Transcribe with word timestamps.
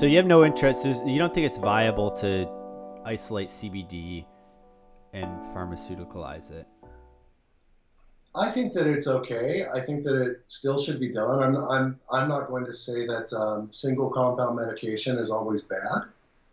So 0.00 0.06
you 0.06 0.16
have 0.16 0.24
no 0.24 0.46
interest. 0.46 0.86
You 1.06 1.18
don't 1.18 1.34
think 1.34 1.44
it's 1.44 1.58
viable 1.58 2.10
to 2.12 2.48
isolate 3.04 3.48
CBD 3.48 4.24
and 5.12 5.28
pharmaceuticalize 5.54 6.50
it? 6.50 6.66
I 8.34 8.50
think 8.50 8.72
that 8.72 8.86
it's 8.86 9.06
okay. 9.06 9.66
I 9.70 9.78
think 9.80 10.02
that 10.04 10.18
it 10.18 10.40
still 10.46 10.78
should 10.78 11.00
be 11.00 11.12
done. 11.12 11.42
I'm 11.42 11.54
I'm 11.54 12.00
I'm 12.10 12.28
not 12.30 12.48
going 12.48 12.64
to 12.64 12.72
say 12.72 13.04
that 13.08 13.30
um, 13.34 13.70
single 13.70 14.08
compound 14.08 14.56
medication 14.56 15.18
is 15.18 15.30
always 15.30 15.64
bad. 15.64 16.04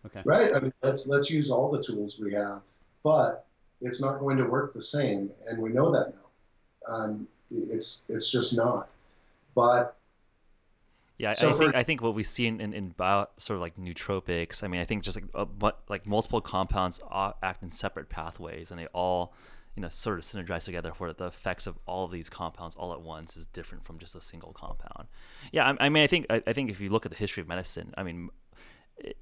Okay. 0.08 0.24
Right. 0.26 0.54
I 0.54 0.60
mean, 0.60 0.74
let's 0.84 1.08
let's 1.08 1.30
use 1.30 1.50
all 1.50 1.72
the 1.72 1.82
tools 1.82 2.20
we 2.20 2.34
have, 2.34 2.60
but 3.02 3.46
it's 3.80 4.02
not 4.02 4.20
going 4.20 4.36
to 4.40 4.44
work 4.44 4.74
the 4.74 4.82
same, 4.82 5.32
and 5.48 5.62
we 5.62 5.70
know 5.70 5.90
that 5.94 6.14
now. 6.14 6.94
Um, 6.94 7.28
it's 7.50 8.04
it's 8.10 8.30
just 8.30 8.58
not. 8.58 8.90
But 9.56 9.97
yeah, 11.18 11.34
so 11.34 11.50
I 11.50 11.58
think 11.58 11.76
I 11.76 11.84
think 11.84 12.02
what 12.02 12.14
we 12.14 12.24
see 12.24 12.46
in, 12.46 12.62
in, 12.62 12.74
in 12.74 12.90
bio, 12.90 13.26
sort 13.38 13.56
of 13.56 13.62
like 13.62 13.76
nootropics. 13.78 14.64
I 14.64 14.68
mean, 14.68 14.82
I 14.82 14.86
think 14.86 15.04
just 15.04 15.18
like 15.18 15.50
but 15.58 15.82
like 15.90 16.06
multiple 16.06 16.42
compounds 16.42 17.00
act 17.42 17.64
in 17.64 17.72
separate 17.72 18.10
pathways, 18.10 18.70
and 18.70 18.80
they 18.80 18.86
all 18.88 19.34
you 19.78 19.82
know 19.82 19.90
sort 19.90 20.18
of 20.18 20.26
synergize 20.26 20.66
together 20.66 20.92
where 20.98 21.14
the 21.14 21.26
effects 21.26 21.68
of 21.68 21.78
all 21.86 22.04
of 22.04 22.12
these 22.12 22.30
compounds 22.30 22.76
all 22.76 22.92
at 22.94 23.02
once 23.02 23.38
is 23.38 23.46
different 23.46 23.86
from 23.86 24.00
just 24.00 24.16
a 24.16 24.22
single 24.22 24.52
compound 24.52 25.08
yeah 25.52 25.72
i, 25.80 25.86
I 25.86 25.90
mean 25.90 26.04
i 26.04 26.08
think 26.08 26.26
I, 26.32 26.42
I, 26.48 26.54
think 26.54 26.72
if 26.72 26.82
you 26.82 26.90
look 26.90 27.06
at 27.06 27.12
the 27.12 27.18
history 27.18 27.42
of 27.42 27.48
medicine 27.48 27.94
i 27.96 28.02
mean 28.02 28.30
it, 28.98 29.18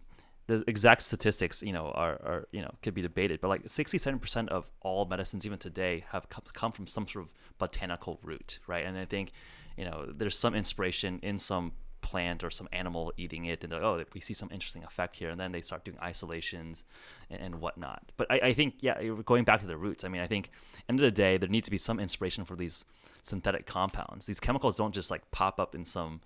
the 0.48 0.64
exact 0.66 1.02
statistics 1.02 1.62
you 1.62 1.74
know 1.74 1.88
are, 1.88 2.14
are 2.24 2.48
you 2.54 2.62
know 2.62 2.72
could 2.82 2.94
be 2.94 3.02
debated 3.02 3.42
but 3.42 3.50
like 3.50 3.66
67% 3.66 4.48
of 4.48 4.72
all 4.80 5.06
medicines 5.06 5.46
even 5.46 5.60
today 5.60 6.06
have 6.12 6.28
come 6.30 6.72
from 6.72 6.88
some 6.88 7.06
sort 7.06 7.26
of 7.26 7.32
botanical 7.58 8.18
root 8.24 8.60
right 8.66 8.86
and 8.86 8.98
i 8.98 9.04
think 9.06 9.34
you 9.78 9.84
know 9.84 10.06
there's 10.16 10.38
some 10.38 10.56
inspiration 10.56 11.20
in 11.22 11.38
some 11.38 11.74
plant 12.06 12.44
or 12.44 12.52
some 12.52 12.70
animal 12.72 13.12
eating 13.18 13.46
it 13.46 13.64
and 13.64 13.74
like, 13.74 13.82
oh 13.82 14.04
we 14.14 14.22
see 14.22 14.36
some 14.36 14.50
interesting 14.52 14.84
effect 14.84 15.16
here 15.16 15.32
and 15.32 15.40
then 15.40 15.52
they 15.52 15.62
start 15.62 15.84
doing 15.84 15.98
isolations 16.00 16.84
and, 17.32 17.42
and 17.42 17.56
whatnot. 17.56 18.12
But 18.16 18.28
I, 18.30 18.40
I, 18.50 18.54
think 18.54 18.76
yeah 18.82 19.02
going 19.26 19.44
back 19.44 19.62
to 19.62 19.68
the 19.68 19.76
roots. 19.76 20.04
I 20.04 20.08
mean 20.08 20.22
i 20.22 20.28
think 20.28 20.52
end 20.88 21.00
of 21.00 21.04
the 21.04 21.10
day 21.10 21.38
there 21.38 21.50
needs 21.50 21.66
to 21.66 21.72
be 21.72 21.80
some 21.80 22.00
inspiration 22.00 22.46
for 22.46 22.56
these 22.56 22.86
synthetic 23.24 23.66
compounds. 23.66 24.28
These 24.28 24.40
chemicals 24.40 24.78
don't 24.78 24.94
just 24.94 25.10
like 25.10 25.32
pop 25.32 25.60
up 25.60 25.74
in 25.74 25.84
some 25.84 26.22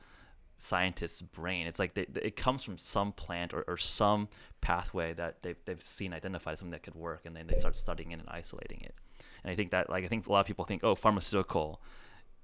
scientist's 0.58 1.22
brain. 1.22 1.66
It's 1.66 1.80
like 1.80 1.94
they, 1.94 2.08
it 2.22 2.36
comes 2.36 2.62
from 2.62 2.78
some 2.78 3.14
plant 3.14 3.54
or, 3.54 3.64
or 3.70 3.78
some 3.78 4.28
pathway 4.60 5.14
that 5.14 5.42
they've, 5.44 5.56
they've 5.64 5.82
seen 5.82 6.14
identified 6.14 6.60
something 6.60 6.72
that 6.72 6.84
could 6.84 6.96
work 6.96 7.22
and 7.24 7.34
then 7.38 7.48
they 7.48 7.56
start 7.56 7.78
studying 7.78 8.12
it 8.12 8.20
and 8.20 8.28
isolating 8.28 8.82
it. 8.82 8.96
And 9.44 9.52
i 9.52 9.56
think 9.56 9.72
that 9.72 9.90
like 9.90 10.04
i 10.04 10.08
think 10.08 10.28
a 10.28 10.32
lot 10.32 10.42
of 10.42 10.48
people 10.48 10.66
think 10.66 10.84
oh 10.84 10.96
pharmaceutical 10.96 11.82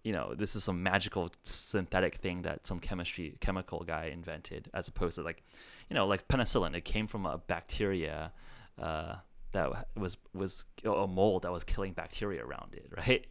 you 0.06 0.12
know 0.12 0.36
this 0.36 0.56
is 0.56 0.64
some 0.64 0.84
magical 0.84 1.32
synthetic 1.42 2.16
thing 2.16 2.44
that 2.44 2.68
some 2.68 2.80
chemistry 2.80 3.36
chemical 3.40 3.84
guy 3.84 4.06
invented 4.14 4.70
as 4.72 4.88
opposed 4.88 5.16
to 5.16 5.24
like 5.24 5.44
you 5.90 5.96
know 5.96 6.06
like 6.06 6.28
penicillin. 6.28 6.76
It 6.76 6.86
came 6.86 7.08
from 7.08 7.26
a 7.26 7.40
bacteria 7.40 8.32
uh, 8.80 9.16
that 9.52 9.88
was 9.98 10.18
was 10.34 10.64
a 10.86 11.08
mold 11.08 11.42
that 11.42 11.52
was 11.52 11.64
killing 11.64 11.94
bacteria 11.94 12.46
around 12.46 12.76
it 12.76 12.88
right? 12.96 13.26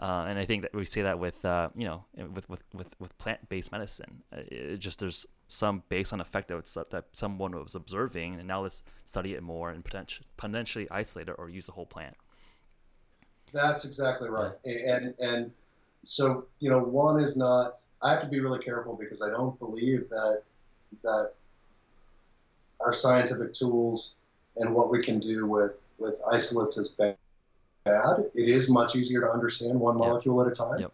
Uh, 0.00 0.26
and 0.28 0.38
I 0.38 0.44
think 0.44 0.62
that 0.62 0.74
we 0.74 0.84
see 0.84 1.02
that 1.02 1.20
with 1.20 1.44
uh, 1.44 1.68
you 1.76 1.86
know 1.86 2.04
with 2.34 2.48
with 2.50 2.64
with, 2.74 2.88
with 2.98 3.16
plant 3.18 3.48
based 3.48 3.70
medicine. 3.70 4.24
Uh, 4.32 4.40
it 4.48 4.78
just 4.78 4.98
there's 4.98 5.24
some 5.46 5.84
based 5.88 6.12
on 6.12 6.20
effect 6.20 6.48
that, 6.48 6.90
that 6.90 7.04
someone 7.12 7.52
was 7.52 7.76
observing 7.76 8.34
and 8.34 8.46
now 8.46 8.62
let's 8.62 8.82
study 9.06 9.34
it 9.34 9.42
more 9.42 9.70
and 9.70 9.84
potentially 9.84 10.26
potentially 10.36 10.88
isolate 10.90 11.28
it 11.28 11.36
or 11.38 11.48
use 11.48 11.66
the 11.66 11.72
whole 11.72 11.86
plant. 11.86 12.16
That's 13.52 13.84
exactly 13.84 14.28
right. 14.28 14.52
And 14.64 15.14
and 15.20 15.52
so 16.08 16.46
you 16.58 16.70
know, 16.70 16.78
one 16.78 17.20
is 17.20 17.36
not. 17.36 17.76
I 18.00 18.12
have 18.12 18.22
to 18.22 18.28
be 18.28 18.40
really 18.40 18.60
careful 18.60 18.96
because 18.96 19.20
I 19.22 19.28
don't 19.28 19.58
believe 19.58 20.08
that 20.08 20.42
that 21.02 21.32
our 22.80 22.94
scientific 22.94 23.52
tools 23.52 24.16
and 24.56 24.74
what 24.74 24.90
we 24.90 25.02
can 25.02 25.20
do 25.20 25.46
with 25.46 25.72
with 25.98 26.14
isolates 26.32 26.78
is 26.78 26.88
bad. 26.88 27.16
It 27.84 28.48
is 28.48 28.70
much 28.70 28.96
easier 28.96 29.20
to 29.20 29.28
understand 29.28 29.78
one 29.78 29.98
molecule 29.98 30.42
yep. 30.42 30.46
at 30.46 30.52
a 30.52 30.54
time. 30.56 30.80
Yep. 30.80 30.92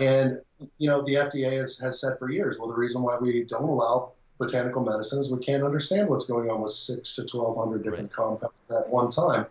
And 0.00 0.40
you 0.78 0.88
know, 0.88 1.02
the 1.02 1.14
FDA 1.14 1.58
has, 1.58 1.78
has 1.78 2.00
said 2.00 2.18
for 2.18 2.28
years, 2.28 2.58
well, 2.58 2.68
the 2.68 2.74
reason 2.74 3.02
why 3.02 3.18
we 3.20 3.44
don't 3.44 3.62
allow 3.62 4.10
botanical 4.38 4.82
medicine 4.84 5.20
is 5.20 5.32
we 5.32 5.44
can't 5.44 5.62
understand 5.62 6.08
what's 6.08 6.26
going 6.26 6.50
on 6.50 6.62
with 6.62 6.72
six 6.72 7.14
to 7.14 7.24
twelve 7.26 7.56
hundred 7.56 7.84
different 7.84 8.10
right. 8.10 8.26
compounds 8.26 8.72
at 8.76 8.88
one 8.88 9.08
time. 9.08 9.46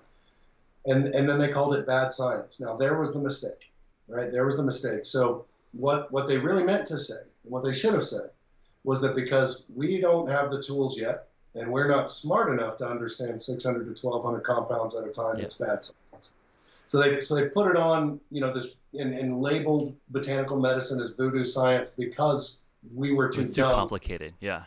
And 0.86 1.06
and 1.16 1.30
then 1.30 1.40
they 1.40 1.50
called 1.50 1.76
it 1.76 1.88
bad 1.88 2.12
science. 2.12 2.60
Now 2.60 2.76
there 2.76 3.00
was 3.00 3.14
the 3.14 3.20
mistake 3.20 3.71
right? 4.12 4.32
There 4.32 4.46
was 4.46 4.58
the 4.58 4.64
mistake. 4.64 5.06
So 5.06 5.46
what 5.74 6.12
what 6.12 6.28
they 6.28 6.38
really 6.38 6.64
meant 6.64 6.88
to 6.88 7.00
say, 7.00 7.22
what 7.44 7.64
they 7.64 7.74
should 7.74 7.94
have 7.94 8.06
said, 8.06 8.30
was 8.84 9.02
that 9.02 9.16
because 9.16 9.66
we 9.74 10.00
don't 10.00 10.30
have 10.30 10.52
the 10.52 10.62
tools 10.62 11.00
yet, 11.00 11.28
and 11.56 11.72
we're 11.72 11.88
not 11.88 12.12
smart 12.12 12.52
enough 12.52 12.78
to 12.78 12.88
understand 12.88 13.42
600 13.42 13.96
to 13.96 14.08
1200 14.08 14.42
compounds 14.42 14.96
at 14.96 15.08
a 15.08 15.12
time, 15.12 15.40
it's 15.40 15.58
bad 15.58 15.84
science. 15.84 16.36
So 16.88 17.00
they 17.00 17.24
so 17.24 17.36
they 17.36 17.48
put 17.48 17.70
it 17.70 17.78
on, 17.78 18.20
you 18.32 18.42
know, 18.42 18.54
this 18.54 18.76
and, 18.94 19.18
and 19.18 19.42
labeled 19.42 19.96
botanical 20.10 20.60
medicine 20.60 21.00
as 21.02 21.12
voodoo 21.12 21.46
science 21.46 21.92
because 21.92 22.60
we 22.94 23.14
were 23.14 23.30
too, 23.30 23.46
too 23.46 23.64
complicated. 23.64 24.34
Yeah. 24.40 24.64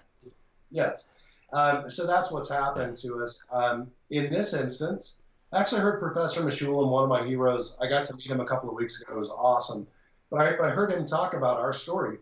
Yes. 0.70 1.10
Um, 1.52 1.88
so 1.90 2.06
that's 2.06 2.32
what's 2.32 2.50
happened 2.50 2.98
yeah. 3.02 3.10
to 3.10 3.22
us. 3.22 3.46
Um, 3.52 3.90
in 4.10 4.30
this 4.30 4.54
instance, 4.54 5.22
I 5.54 5.60
actually 5.60 5.82
heard 5.82 6.00
Professor 6.00 6.40
Mechoulam, 6.42 6.90
one 6.90 7.04
of 7.04 7.08
my 7.08 7.24
heroes. 7.24 7.78
I 7.80 7.86
got 7.86 8.04
to 8.06 8.16
meet 8.16 8.26
him 8.26 8.40
a 8.40 8.46
couple 8.46 8.68
of 8.68 8.74
weeks 8.74 9.00
ago. 9.00 9.14
It 9.14 9.18
was 9.18 9.30
awesome. 9.30 9.86
But 10.28 10.40
I, 10.40 10.66
I 10.66 10.70
heard 10.70 10.90
him 10.90 11.06
talk 11.06 11.32
about 11.32 11.60
our 11.60 11.72
story 11.72 12.18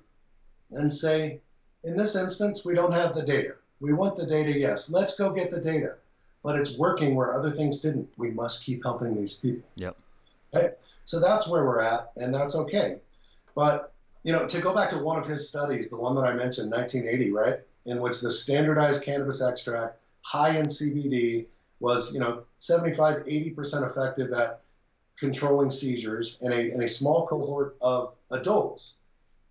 and 0.71 0.93
say, 0.93 1.41
in 1.83 1.97
this 1.97 2.15
instance, 2.15 2.63
we 2.63 2.75
don't 2.75 2.93
have 2.93 3.15
the 3.15 3.23
data. 3.23 3.55
We 3.81 3.95
want 3.95 4.19
the 4.19 4.27
data, 4.27 4.59
yes. 4.59 4.91
Let's 4.91 5.17
go 5.17 5.31
get 5.31 5.51
the 5.51 5.63
data. 5.63 5.95
But 6.43 6.59
it's 6.59 6.77
working 6.77 7.15
where 7.15 7.33
other 7.33 7.51
things 7.51 7.81
didn't. 7.81 8.11
We 8.19 8.33
must 8.33 8.67
keep 8.67 8.85
helping 8.85 9.15
these 9.15 9.39
people. 9.39 9.67
Yep. 9.77 9.97
Okay? 10.55 10.71
So 11.07 11.19
that's 11.19 11.49
where 11.49 11.65
we're 11.65 11.81
at, 11.81 12.13
and 12.17 12.35
that's 12.35 12.55
okay. 12.55 12.99
But, 13.55 13.95
you 14.25 14.33
know, 14.33 14.47
to 14.47 14.61
go 14.61 14.75
back 14.75 14.91
to 14.91 14.99
one 14.99 15.19
of 15.19 15.27
his 15.27 15.49
studies, 15.49 15.89
the 15.89 15.99
one 15.99 16.15
that 16.17 16.25
I 16.25 16.35
mentioned, 16.35 16.71
1980, 16.71 17.33
right? 17.33 17.61
In 17.87 18.03
which 18.03 18.21
the 18.21 18.31
standardized 18.31 19.03
cannabis 19.03 19.43
extract, 19.43 19.99
high 20.21 20.59
in 20.59 20.67
CBD, 20.67 21.47
was, 21.83 22.15
you 22.15 22.21
know, 22.21 22.45
75, 22.59 23.25
80% 23.25 23.91
effective 23.91 24.33
at 24.33 24.61
controlling 25.19 25.71
seizures 25.71 26.39
in 26.41 26.53
a, 26.53 26.57
in 26.57 26.83
a 26.83 26.89
small 26.89 27.27
cohort 27.27 27.77
of 27.83 28.15
adults. 28.31 28.95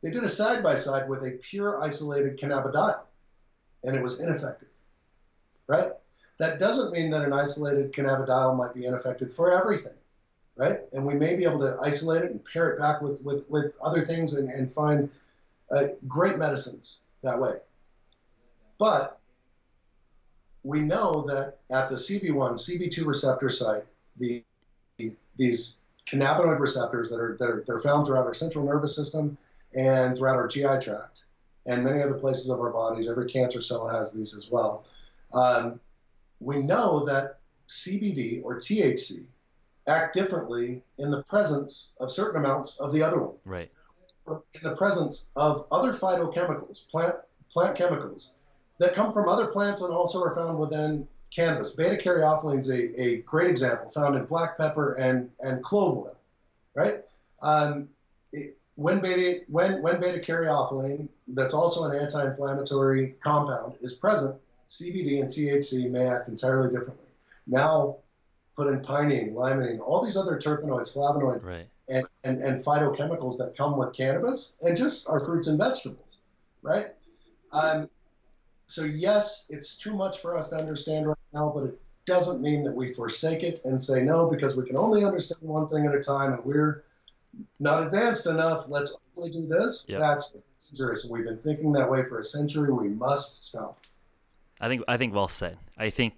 They 0.01 0.09
did 0.09 0.23
a 0.23 0.29
side 0.29 0.63
by 0.63 0.75
side 0.75 1.07
with 1.07 1.23
a 1.23 1.31
pure 1.31 1.81
isolated 1.83 2.39
cannabidiol, 2.39 3.01
and 3.83 3.95
it 3.95 4.01
was 4.01 4.21
ineffective, 4.21 4.69
right? 5.67 5.91
That 6.39 6.57
doesn't 6.57 6.93
mean 6.93 7.11
that 7.11 7.23
an 7.23 7.33
isolated 7.33 7.93
cannabidiol 7.93 8.57
might 8.57 8.73
be 8.73 8.85
ineffective 8.85 9.35
for 9.35 9.51
everything, 9.51 9.93
right? 10.55 10.79
And 10.93 11.05
we 11.05 11.13
may 11.15 11.35
be 11.35 11.43
able 11.43 11.59
to 11.59 11.77
isolate 11.83 12.23
it 12.23 12.31
and 12.31 12.43
pair 12.45 12.69
it 12.69 12.79
back 12.79 13.01
with, 13.01 13.21
with, 13.23 13.47
with 13.49 13.73
other 13.83 14.05
things 14.05 14.33
and, 14.33 14.49
and 14.49 14.71
find 14.71 15.09
uh, 15.69 15.87
great 16.07 16.37
medicines 16.37 17.01
that 17.23 17.39
way. 17.39 17.57
But 18.79 19.20
we 20.63 20.81
know 20.81 21.25
that 21.27 21.57
at 21.69 21.89
the 21.89 21.95
CB1, 21.95 22.53
CB2 22.53 23.05
receptor 23.05 23.49
site, 23.49 23.83
the, 24.17 24.43
the, 24.97 25.15
these 25.37 25.81
cannabinoid 26.07 26.59
receptors 26.59 27.09
that 27.09 27.19
are, 27.19 27.37
that 27.39 27.49
are 27.49 27.63
that 27.65 27.73
are 27.73 27.79
found 27.79 28.05
throughout 28.05 28.25
our 28.25 28.33
central 28.33 28.65
nervous 28.65 28.95
system 28.95 29.37
and 29.73 30.17
throughout 30.17 30.35
our 30.35 30.47
GI 30.47 30.79
tract 30.81 31.25
and 31.65 31.83
many 31.83 32.01
other 32.01 32.15
places 32.15 32.49
of 32.49 32.59
our 32.59 32.71
bodies. 32.71 33.09
Every 33.09 33.29
cancer 33.29 33.61
cell 33.61 33.87
has 33.87 34.13
these 34.13 34.35
as 34.35 34.47
well. 34.51 34.85
Um, 35.33 35.79
we 36.39 36.61
know 36.61 37.05
that 37.05 37.39
CBD 37.69 38.43
or 38.43 38.57
THC 38.57 39.25
act 39.87 40.13
differently 40.13 40.81
in 40.97 41.11
the 41.11 41.23
presence 41.23 41.95
of 41.99 42.11
certain 42.11 42.43
amounts 42.43 42.79
of 42.79 42.91
the 42.93 43.01
other 43.01 43.21
one. 43.21 43.35
Right. 43.45 43.71
In 44.27 44.61
the 44.63 44.75
presence 44.75 45.31
of 45.35 45.65
other 45.71 45.93
phytochemicals, 45.93 46.87
plant 46.89 47.15
plant 47.51 47.77
chemicals 47.77 48.33
that 48.81 48.95
come 48.95 49.13
from 49.13 49.29
other 49.29 49.45
plants 49.45 49.83
and 49.83 49.93
also 49.93 50.23
are 50.23 50.33
found 50.33 50.57
within 50.57 51.07
cannabis. 51.33 51.75
Beta 51.75 52.01
caryophyllene 52.01 52.57
is 52.57 52.71
a, 52.71 53.01
a 53.01 53.17
great 53.17 53.49
example, 53.49 53.91
found 53.91 54.15
in 54.15 54.25
black 54.25 54.57
pepper 54.57 54.93
and, 54.93 55.29
and 55.39 55.63
clove 55.63 55.99
oil, 55.99 56.17
right? 56.75 57.03
Um, 57.43 57.89
it, 58.33 58.57
when 58.75 58.99
beta 58.99 59.41
when 59.47 59.83
when 59.83 60.01
beta 60.01 60.19
caryophyllene, 60.19 61.07
that's 61.27 61.53
also 61.53 61.89
an 61.89 61.95
anti-inflammatory 61.95 63.15
compound, 63.23 63.75
is 63.81 63.93
present, 63.93 64.35
CBD 64.67 65.21
and 65.21 65.29
THC 65.29 65.89
may 65.89 66.07
act 66.07 66.27
entirely 66.27 66.69
differently. 66.71 67.05
Now, 67.45 67.97
put 68.57 68.67
in 68.67 68.79
pinene, 68.79 69.33
limonene, 69.33 69.79
all 69.79 70.03
these 70.03 70.17
other 70.17 70.37
terpenoids, 70.37 70.95
flavonoids, 70.95 71.45
right. 71.45 71.67
and, 71.87 72.05
and, 72.23 72.43
and 72.43 72.65
phytochemicals 72.65 73.37
that 73.37 73.55
come 73.55 73.77
with 73.77 73.93
cannabis, 73.93 74.57
and 74.63 74.75
just 74.75 75.07
our 75.07 75.19
fruits 75.19 75.47
and 75.47 75.59
vegetables, 75.59 76.21
right? 76.63 76.87
Um, 77.51 77.87
so 78.71 78.85
yes, 78.85 79.47
it's 79.49 79.75
too 79.75 79.93
much 79.93 80.19
for 80.19 80.35
us 80.35 80.49
to 80.49 80.55
understand 80.55 81.05
right 81.05 81.17
now, 81.33 81.51
but 81.53 81.65
it 81.65 81.81
doesn't 82.05 82.41
mean 82.41 82.63
that 82.63 82.71
we 82.71 82.93
forsake 82.93 83.43
it 83.43 83.61
and 83.65 83.81
say 83.81 84.01
no 84.01 84.29
because 84.29 84.55
we 84.55 84.65
can 84.65 84.77
only 84.77 85.03
understand 85.03 85.41
one 85.41 85.67
thing 85.67 85.85
at 85.85 85.93
a 85.93 85.99
time 85.99 86.33
and 86.33 86.45
we're 86.45 86.85
not 87.59 87.83
advanced 87.83 88.27
enough. 88.27 88.65
Let's 88.69 88.97
only 89.17 89.29
do 89.29 89.45
this. 89.45 89.85
Yep. 89.89 89.99
That's 89.99 90.37
dangerous. 90.69 91.05
We've 91.11 91.25
been 91.25 91.39
thinking 91.39 91.73
that 91.73 91.91
way 91.91 92.05
for 92.05 92.19
a 92.19 92.23
century. 92.23 92.71
We 92.71 92.87
must 92.87 93.49
stop. 93.49 93.77
I 94.61 94.69
think 94.69 94.83
I 94.87 94.95
think 94.95 95.13
well 95.13 95.27
said. 95.27 95.57
I 95.77 95.89
think 95.89 96.13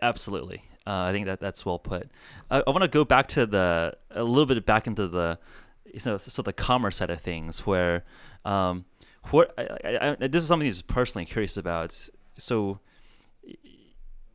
absolutely. 0.00 0.64
Uh, 0.86 1.02
I 1.02 1.12
think 1.12 1.26
that 1.26 1.40
that's 1.40 1.66
well 1.66 1.78
put. 1.78 2.08
I, 2.50 2.62
I 2.66 2.70
want 2.70 2.82
to 2.82 2.88
go 2.88 3.04
back 3.04 3.28
to 3.28 3.44
the 3.44 3.96
a 4.10 4.24
little 4.24 4.46
bit 4.46 4.64
back 4.64 4.86
into 4.86 5.06
the 5.06 5.38
you 5.84 6.00
know 6.06 6.16
so 6.16 6.40
the 6.40 6.52
commerce 6.52 6.96
side 6.96 7.10
of 7.10 7.20
things 7.20 7.66
where 7.66 8.04
um, 8.44 8.86
what 9.30 9.54
I, 9.58 10.16
I, 10.20 10.26
this 10.26 10.42
is 10.42 10.48
something 10.48 10.68
that's 10.68 10.82
personally 10.82 11.26
curious 11.26 11.56
about. 11.56 12.08
So 12.38 12.78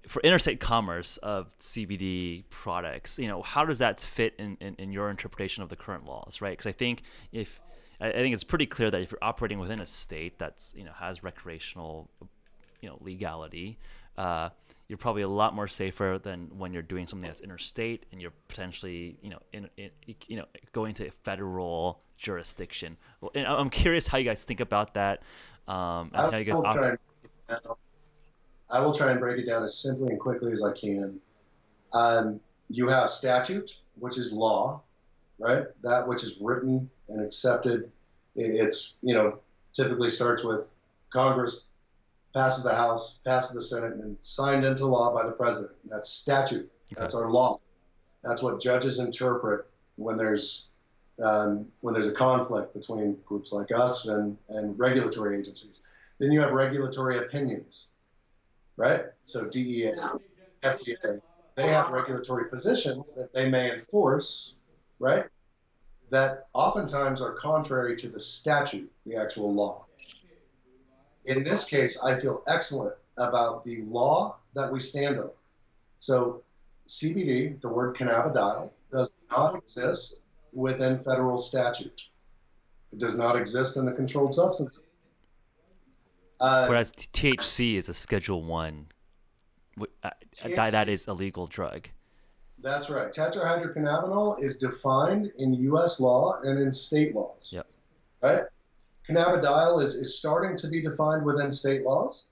for 0.08 0.22
interstate 0.22 0.60
commerce 0.60 1.18
of 1.18 1.58
CBD 1.60 2.44
products, 2.50 3.18
you 3.18 3.28
know, 3.28 3.42
how 3.42 3.66
does 3.66 3.80
that 3.80 4.00
fit 4.00 4.36
in, 4.38 4.58
in, 4.62 4.76
in 4.76 4.92
your 4.92 5.10
interpretation 5.10 5.64
of 5.64 5.70
the 5.70 5.76
current 5.76 6.06
laws, 6.06 6.42
right? 6.42 6.52
Because 6.52 6.68
I 6.68 6.72
think 6.72 7.02
if 7.32 7.60
I 8.00 8.12
think 8.12 8.34
it's 8.34 8.44
pretty 8.44 8.66
clear 8.66 8.92
that 8.92 9.02
if 9.02 9.12
you're 9.12 9.24
operating 9.24 9.58
within 9.58 9.80
a 9.80 9.86
state 9.86 10.38
that's 10.38 10.74
you 10.78 10.84
know 10.84 10.92
has 11.00 11.24
recreational, 11.24 12.10
you 12.82 12.90
know, 12.90 12.98
legality, 13.02 13.78
uh, 14.18 14.50
you're 14.88 14.98
probably 14.98 15.24
a 15.24 15.28
lot 15.28 15.56
more 15.56 15.68
safer 15.68 16.20
than 16.22 16.50
when 16.58 16.74
you're 16.74 16.84
doing 16.84 17.08
something 17.08 17.28
that's 17.28 17.42
interstate 17.42 18.06
and 18.12 18.22
you're 18.22 18.34
potentially 18.48 19.18
you 19.22 19.30
know 19.30 19.40
in, 19.52 19.70
in 19.78 19.90
you 20.28 20.38
know 20.38 20.46
going 20.72 20.94
to 20.96 21.08
a 21.08 21.12
federal 21.12 22.02
jurisdiction. 22.18 22.98
Well, 23.22 23.32
I'm 23.36 23.70
curious 23.70 24.08
how 24.08 24.18
you 24.18 24.26
guys 24.26 24.44
think 24.44 24.60
about 24.60 24.94
that. 24.94 25.22
Um, 25.68 26.12
and 26.14 26.32
how 26.32 26.38
you 26.38 26.46
guys 26.46 26.62
operate. 26.64 27.00
I 28.70 28.80
will 28.80 28.94
try 28.94 29.12
and 29.12 29.20
break 29.20 29.40
it 29.40 29.46
down 29.46 29.64
as 29.64 29.78
simply 29.78 30.10
and 30.10 30.20
quickly 30.20 30.52
as 30.52 30.64
I 30.64 30.74
can. 30.74 31.20
Um, 31.94 32.40
you 32.70 32.88
have 32.88 33.10
statute, 33.10 33.78
which 34.00 34.18
is 34.18 34.34
law, 34.34 34.82
right? 35.40 35.66
That 35.84 36.08
which 36.08 36.24
is 36.24 36.40
written 36.42 36.90
and 37.10 37.24
accepted. 37.24 37.92
It's, 38.36 38.96
you 39.02 39.14
know, 39.14 39.40
typically 39.74 40.10
starts 40.10 40.44
with 40.44 40.74
Congress 41.14 41.66
passes 42.36 42.64
the 42.64 42.76
House, 42.76 43.22
passes 43.26 43.56
the 43.56 43.62
Senate, 43.62 43.94
and 43.94 44.16
signed 44.22 44.64
into 44.64 44.86
law 44.86 45.12
by 45.12 45.26
the 45.26 45.32
president. 45.32 45.74
That's 45.86 46.10
statute. 46.10 46.72
Okay. 46.92 47.02
That's 47.02 47.16
our 47.16 47.32
law. 47.32 47.60
That's 48.24 48.44
what 48.44 48.62
judges 48.62 49.00
interpret 49.00 49.66
when 49.96 50.18
there's 50.18 50.68
um, 51.24 51.68
when 51.82 51.94
there's 51.94 52.08
a 52.08 52.14
conflict 52.14 52.74
between 52.74 53.18
groups 53.26 53.52
like 53.52 53.72
us 53.74 54.06
and, 54.06 54.38
and 54.50 54.78
regulatory 54.78 55.40
agencies. 55.40 55.82
Then 56.20 56.32
you 56.32 56.42
have 56.42 56.52
regulatory 56.52 57.18
opinions 57.18 57.90
right? 58.78 59.02
So 59.24 59.46
DEA, 59.46 59.94
FDA, 60.62 61.22
they 61.56 61.68
have 61.68 61.90
regulatory 61.90 62.50
positions 62.50 63.14
that 63.16 63.34
they 63.34 63.50
may 63.50 63.72
enforce, 63.72 64.54
right? 65.00 65.26
That 66.10 66.48
oftentimes 66.54 67.22
are 67.22 67.34
contrary 67.34 67.96
to 67.98 68.10
the 68.10 68.20
statute, 68.20 68.92
the 69.06 69.16
actual 69.16 69.54
law. 69.54 69.85
In 71.26 71.44
this 71.44 71.66
case, 71.66 72.02
I 72.04 72.20
feel 72.20 72.44
excellent 72.48 72.96
about 73.18 73.66
the 73.66 73.82
law 73.84 74.38
that 74.54 74.72
we 74.72 74.80
stand 74.80 75.20
on. 75.20 75.30
So, 75.98 76.44
CBD, 76.88 77.60
the 77.62 77.70
word 77.70 77.96
cannabidiol, 77.96 78.70
does 78.92 79.24
not 79.32 79.56
exist 79.56 80.22
within 80.54 81.00
federal 81.00 81.38
statute. 81.38 82.02
It 82.94 83.00
does 83.00 83.18
not 83.18 83.36
exist 83.36 83.78
in 83.78 83.86
the 83.86 83.92
Controlled 83.92 84.34
Substances 84.34 84.86
uh, 86.40 86.68
Whereas 86.68 86.92
THC 86.92 87.76
is 87.76 87.90
a 87.90 87.94
Schedule 87.94 88.44
One. 88.44 88.88
Uh, 90.04 90.10
that, 90.44 90.72
that 90.72 90.88
is 90.88 91.08
a 91.08 91.14
legal 91.14 91.48
drug. 91.48 91.90
That's 92.60 92.90
right. 92.90 93.12
Tetrahydrocannabinol 93.12 94.42
is 94.42 94.58
defined 94.58 95.32
in 95.38 95.54
U.S. 95.54 96.00
law 96.00 96.40
and 96.42 96.60
in 96.60 96.72
state 96.72 97.14
laws. 97.14 97.52
Yep. 97.54 97.68
Right. 98.22 98.44
Cannabidiol 99.08 99.82
is, 99.84 99.96
is 99.96 100.18
starting 100.18 100.58
to 100.58 100.68
be 100.68 100.82
defined 100.82 101.24
within 101.24 101.52
state 101.52 101.84
laws, 101.84 102.30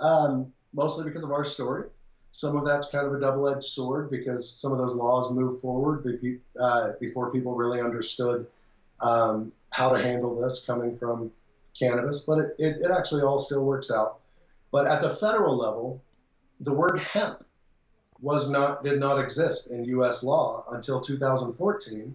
um, 0.00 0.52
mostly 0.72 1.04
because 1.04 1.24
of 1.24 1.30
our 1.30 1.44
story. 1.44 1.88
Some 2.32 2.56
of 2.56 2.66
that's 2.66 2.90
kind 2.90 3.06
of 3.06 3.14
a 3.14 3.20
double-edged 3.20 3.64
sword 3.64 4.10
because 4.10 4.50
some 4.50 4.72
of 4.72 4.78
those 4.78 4.94
laws 4.94 5.32
moved 5.32 5.60
forward 5.60 6.20
be, 6.20 6.38
uh, 6.60 6.90
before 7.00 7.30
people 7.30 7.54
really 7.54 7.80
understood 7.80 8.46
um, 9.00 9.52
how 9.70 9.88
to 9.90 10.02
handle 10.02 10.38
this 10.38 10.64
coming 10.64 10.98
from 10.98 11.30
cannabis, 11.78 12.24
but 12.24 12.38
it, 12.38 12.56
it, 12.58 12.76
it 12.82 12.90
actually 12.90 13.22
all 13.22 13.38
still 13.38 13.64
works 13.64 13.90
out. 13.90 14.18
But 14.70 14.86
at 14.86 15.00
the 15.00 15.10
federal 15.10 15.56
level, 15.56 16.02
the 16.60 16.72
word 16.72 16.98
hemp 16.98 17.44
was 18.20 18.50
not 18.50 18.82
did 18.82 18.98
not 18.98 19.18
exist 19.18 19.70
in 19.70 19.84
U.S. 19.84 20.22
law 20.22 20.64
until 20.72 21.00
2014 21.00 22.14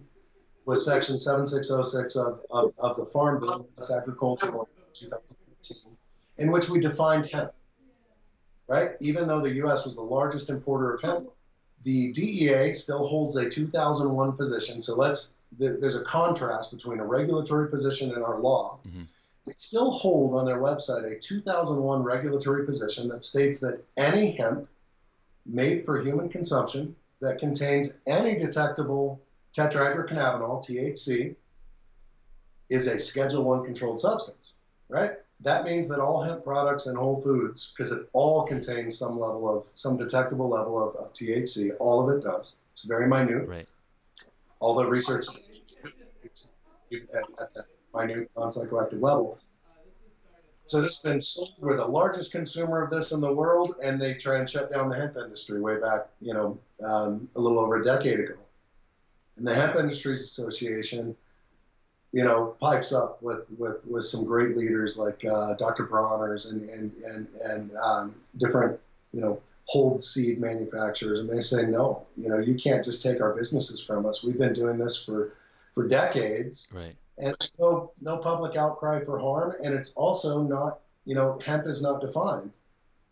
with 0.64 0.78
Section 0.78 1.18
7606 1.18 2.16
of, 2.16 2.40
of, 2.50 2.72
of 2.78 2.96
the 2.96 3.06
Farm 3.06 3.40
Bill, 3.40 3.66
U.S. 3.76 3.92
Agricultural 3.92 4.68
2014, 4.94 5.96
in 6.38 6.50
which 6.50 6.68
we 6.68 6.80
defined 6.80 7.26
hemp. 7.26 7.52
Right? 8.68 8.92
Even 9.00 9.26
though 9.26 9.40
the 9.40 9.54
U.S. 9.56 9.84
was 9.84 9.96
the 9.96 10.02
largest 10.02 10.48
importer 10.48 10.94
of 10.94 11.02
hemp, 11.02 11.26
the 11.84 12.12
DEA 12.12 12.72
still 12.74 13.06
holds 13.06 13.36
a 13.36 13.50
2001 13.50 14.36
position. 14.36 14.80
So 14.80 14.96
let's 14.96 15.34
there's 15.58 15.96
a 15.96 16.04
contrast 16.04 16.70
between 16.70 16.98
a 16.98 17.04
regulatory 17.04 17.68
position 17.68 18.12
and 18.14 18.24
our 18.24 18.40
law. 18.40 18.78
Mm-hmm 18.86 19.02
they 19.46 19.52
still 19.54 19.90
hold 19.90 20.34
on 20.34 20.44
their 20.44 20.58
website 20.58 21.04
a 21.04 21.18
2001 21.18 22.02
regulatory 22.02 22.64
position 22.64 23.08
that 23.08 23.24
states 23.24 23.60
that 23.60 23.84
any 23.96 24.32
hemp 24.32 24.68
made 25.44 25.84
for 25.84 26.00
human 26.00 26.28
consumption 26.28 26.94
that 27.20 27.40
contains 27.40 27.94
any 28.06 28.38
detectable 28.38 29.20
tetrahydrocannabinol, 29.56 30.64
THC, 30.64 31.34
is 32.68 32.86
a 32.86 32.98
Schedule 32.98 33.44
One 33.44 33.64
controlled 33.64 34.00
substance, 34.00 34.56
right? 34.88 35.12
That 35.40 35.64
means 35.64 35.88
that 35.88 35.98
all 35.98 36.22
hemp 36.22 36.44
products 36.44 36.86
and 36.86 36.96
Whole 36.96 37.20
Foods, 37.20 37.74
because 37.76 37.92
it 37.92 38.08
all 38.12 38.46
contains 38.46 38.96
some 38.98 39.18
level 39.18 39.48
of 39.48 39.64
some 39.74 39.96
detectable 39.96 40.48
level 40.48 40.82
of, 40.82 40.96
of 40.96 41.12
THC, 41.12 41.72
all 41.80 42.08
of 42.08 42.16
it 42.16 42.22
does. 42.22 42.58
It's 42.72 42.84
very 42.84 43.08
minute. 43.08 43.48
Right. 43.48 43.68
All 44.60 44.74
the 44.76 44.86
research 44.86 45.26
at, 46.92 47.24
at 47.40 47.54
that 47.54 47.64
minute 47.94 48.30
non-psychoactive 48.36 49.02
level. 49.02 49.38
So 50.64 50.80
this 50.80 51.02
has 51.02 51.02
been 51.02 51.20
sold. 51.20 51.52
We're 51.58 51.76
the 51.76 51.86
largest 51.86 52.32
consumer 52.32 52.82
of 52.82 52.90
this 52.90 53.12
in 53.12 53.20
the 53.20 53.32
world, 53.32 53.74
and 53.82 54.00
they 54.00 54.14
try 54.14 54.38
and 54.38 54.48
shut 54.48 54.72
down 54.72 54.88
the 54.88 54.96
hemp 54.96 55.16
industry 55.16 55.60
way 55.60 55.80
back, 55.80 56.06
you 56.20 56.32
know, 56.32 56.58
um, 56.84 57.28
a 57.34 57.40
little 57.40 57.58
over 57.58 57.80
a 57.80 57.84
decade 57.84 58.20
ago. 58.20 58.34
And 59.36 59.46
the 59.46 59.54
Hemp 59.54 59.76
Industries 59.76 60.22
Association, 60.22 61.16
you 62.12 62.24
know, 62.24 62.56
pipes 62.60 62.92
up 62.92 63.22
with, 63.22 63.44
with, 63.56 63.84
with 63.86 64.04
some 64.04 64.24
great 64.24 64.56
leaders 64.56 64.98
like 64.98 65.24
uh, 65.24 65.54
Dr. 65.54 65.86
Bronner's 65.86 66.46
and, 66.46 66.68
and, 66.68 66.92
and, 67.04 67.26
and 67.44 67.70
um, 67.76 68.14
different, 68.36 68.78
you 69.12 69.20
know, 69.20 69.40
hold 69.64 70.02
seed 70.02 70.40
manufacturers. 70.40 71.20
And 71.20 71.30
they 71.30 71.40
say, 71.40 71.64
no, 71.64 72.06
you 72.16 72.28
know, 72.28 72.38
you 72.38 72.54
can't 72.54 72.84
just 72.84 73.02
take 73.02 73.20
our 73.20 73.34
businesses 73.34 73.82
from 73.82 74.04
us. 74.04 74.22
We've 74.22 74.38
been 74.38 74.52
doing 74.52 74.76
this 74.76 75.04
for, 75.04 75.34
for 75.74 75.88
decades. 75.88 76.70
Right 76.74 76.94
and 77.18 77.36
so 77.52 77.92
no 78.00 78.16
public 78.18 78.56
outcry 78.56 79.04
for 79.04 79.18
harm, 79.18 79.54
and 79.62 79.74
it's 79.74 79.94
also 79.94 80.42
not, 80.42 80.80
you 81.04 81.14
know, 81.14 81.38
hemp 81.44 81.66
is 81.66 81.82
not 81.82 82.00
defined, 82.00 82.50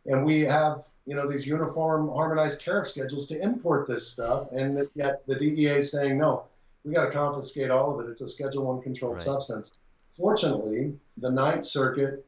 and 0.07 0.25
we 0.25 0.41
have, 0.41 0.85
you 1.11 1.17
know, 1.17 1.29
these 1.29 1.45
uniform 1.45 2.09
harmonized 2.09 2.61
tariff 2.61 2.87
schedules 2.87 3.27
to 3.27 3.43
import 3.43 3.89
this 3.89 4.07
stuff, 4.07 4.47
and 4.53 4.77
this, 4.77 4.97
yet 4.97 5.27
the 5.27 5.35
DEA 5.35 5.79
is 5.79 5.91
saying 5.91 6.17
no, 6.17 6.45
we 6.85 6.95
got 6.95 7.07
to 7.07 7.11
confiscate 7.11 7.69
all 7.69 7.99
of 7.99 8.07
it. 8.07 8.09
It's 8.13 8.21
a 8.21 8.29
Schedule 8.29 8.67
One 8.67 8.81
controlled 8.81 9.15
right. 9.15 9.21
substance. 9.21 9.83
Fortunately, 10.17 10.97
the 11.17 11.33
Ninth 11.33 11.65
Circuit 11.65 12.25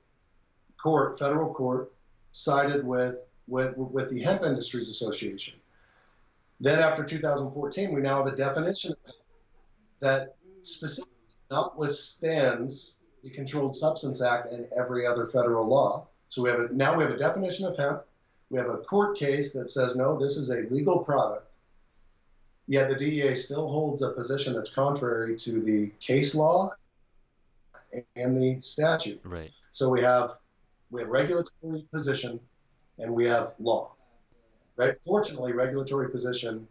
Court, 0.83 1.17
federal 1.17 1.55
court, 1.55 1.93
sided 2.33 2.85
with 2.85 3.15
with 3.47 3.77
with 3.77 4.11
the 4.11 4.21
Hemp 4.21 4.43
Industries 4.43 4.89
Association. 4.89 5.55
Then, 6.59 6.81
after 6.81 7.05
2014, 7.05 7.95
we 7.95 8.01
now 8.01 8.25
have 8.25 8.33
a 8.33 8.37
definition 8.37 8.95
that 10.01 10.35
specifically 10.63 11.15
notwithstands 11.53 12.97
the 13.23 13.31
Controlled 13.31 13.77
Substance 13.77 14.21
Act 14.21 14.53
and 14.53 14.67
every 14.77 15.07
other 15.07 15.29
federal 15.29 15.69
law. 15.69 16.09
So 16.27 16.43
we 16.43 16.51
have 16.51 16.59
a, 16.59 16.75
now 16.75 16.97
we 16.97 17.05
have 17.05 17.13
a 17.13 17.19
definition 17.19 17.69
of 17.69 17.77
hemp. 17.77 18.03
We 18.53 18.59
have 18.59 18.69
a 18.69 18.77
court 18.77 19.19
case 19.19 19.53
that 19.55 19.71
says 19.71 19.97
no, 19.97 20.19
this 20.19 20.37
is 20.37 20.51
a 20.51 20.63
legal 20.71 21.01
product. 21.01 21.49
Yet 22.69 22.91
the 22.91 22.95
DEA 22.95 23.35
still 23.35 23.67
holds 23.67 24.03
a 24.03 24.11
position 24.11 24.55
that's 24.55 24.73
contrary 24.73 25.37
to 25.39 25.61
the 25.61 25.91
case 26.01 26.35
law 26.35 26.73
and 28.15 28.37
the 28.37 28.61
statute. 28.61 29.21
Right. 29.25 29.51
So 29.71 29.89
we 29.89 30.03
have 30.03 30.35
we 30.91 31.01
have 31.01 31.09
regulatory 31.09 31.85
position 31.91 32.39
and 32.99 33.13
we 33.13 33.27
have 33.27 33.55
law. 33.59 33.93
Right. 34.77 34.97
Fortunately, 35.07 35.53
regulatory 35.53 36.11
position 36.11 36.69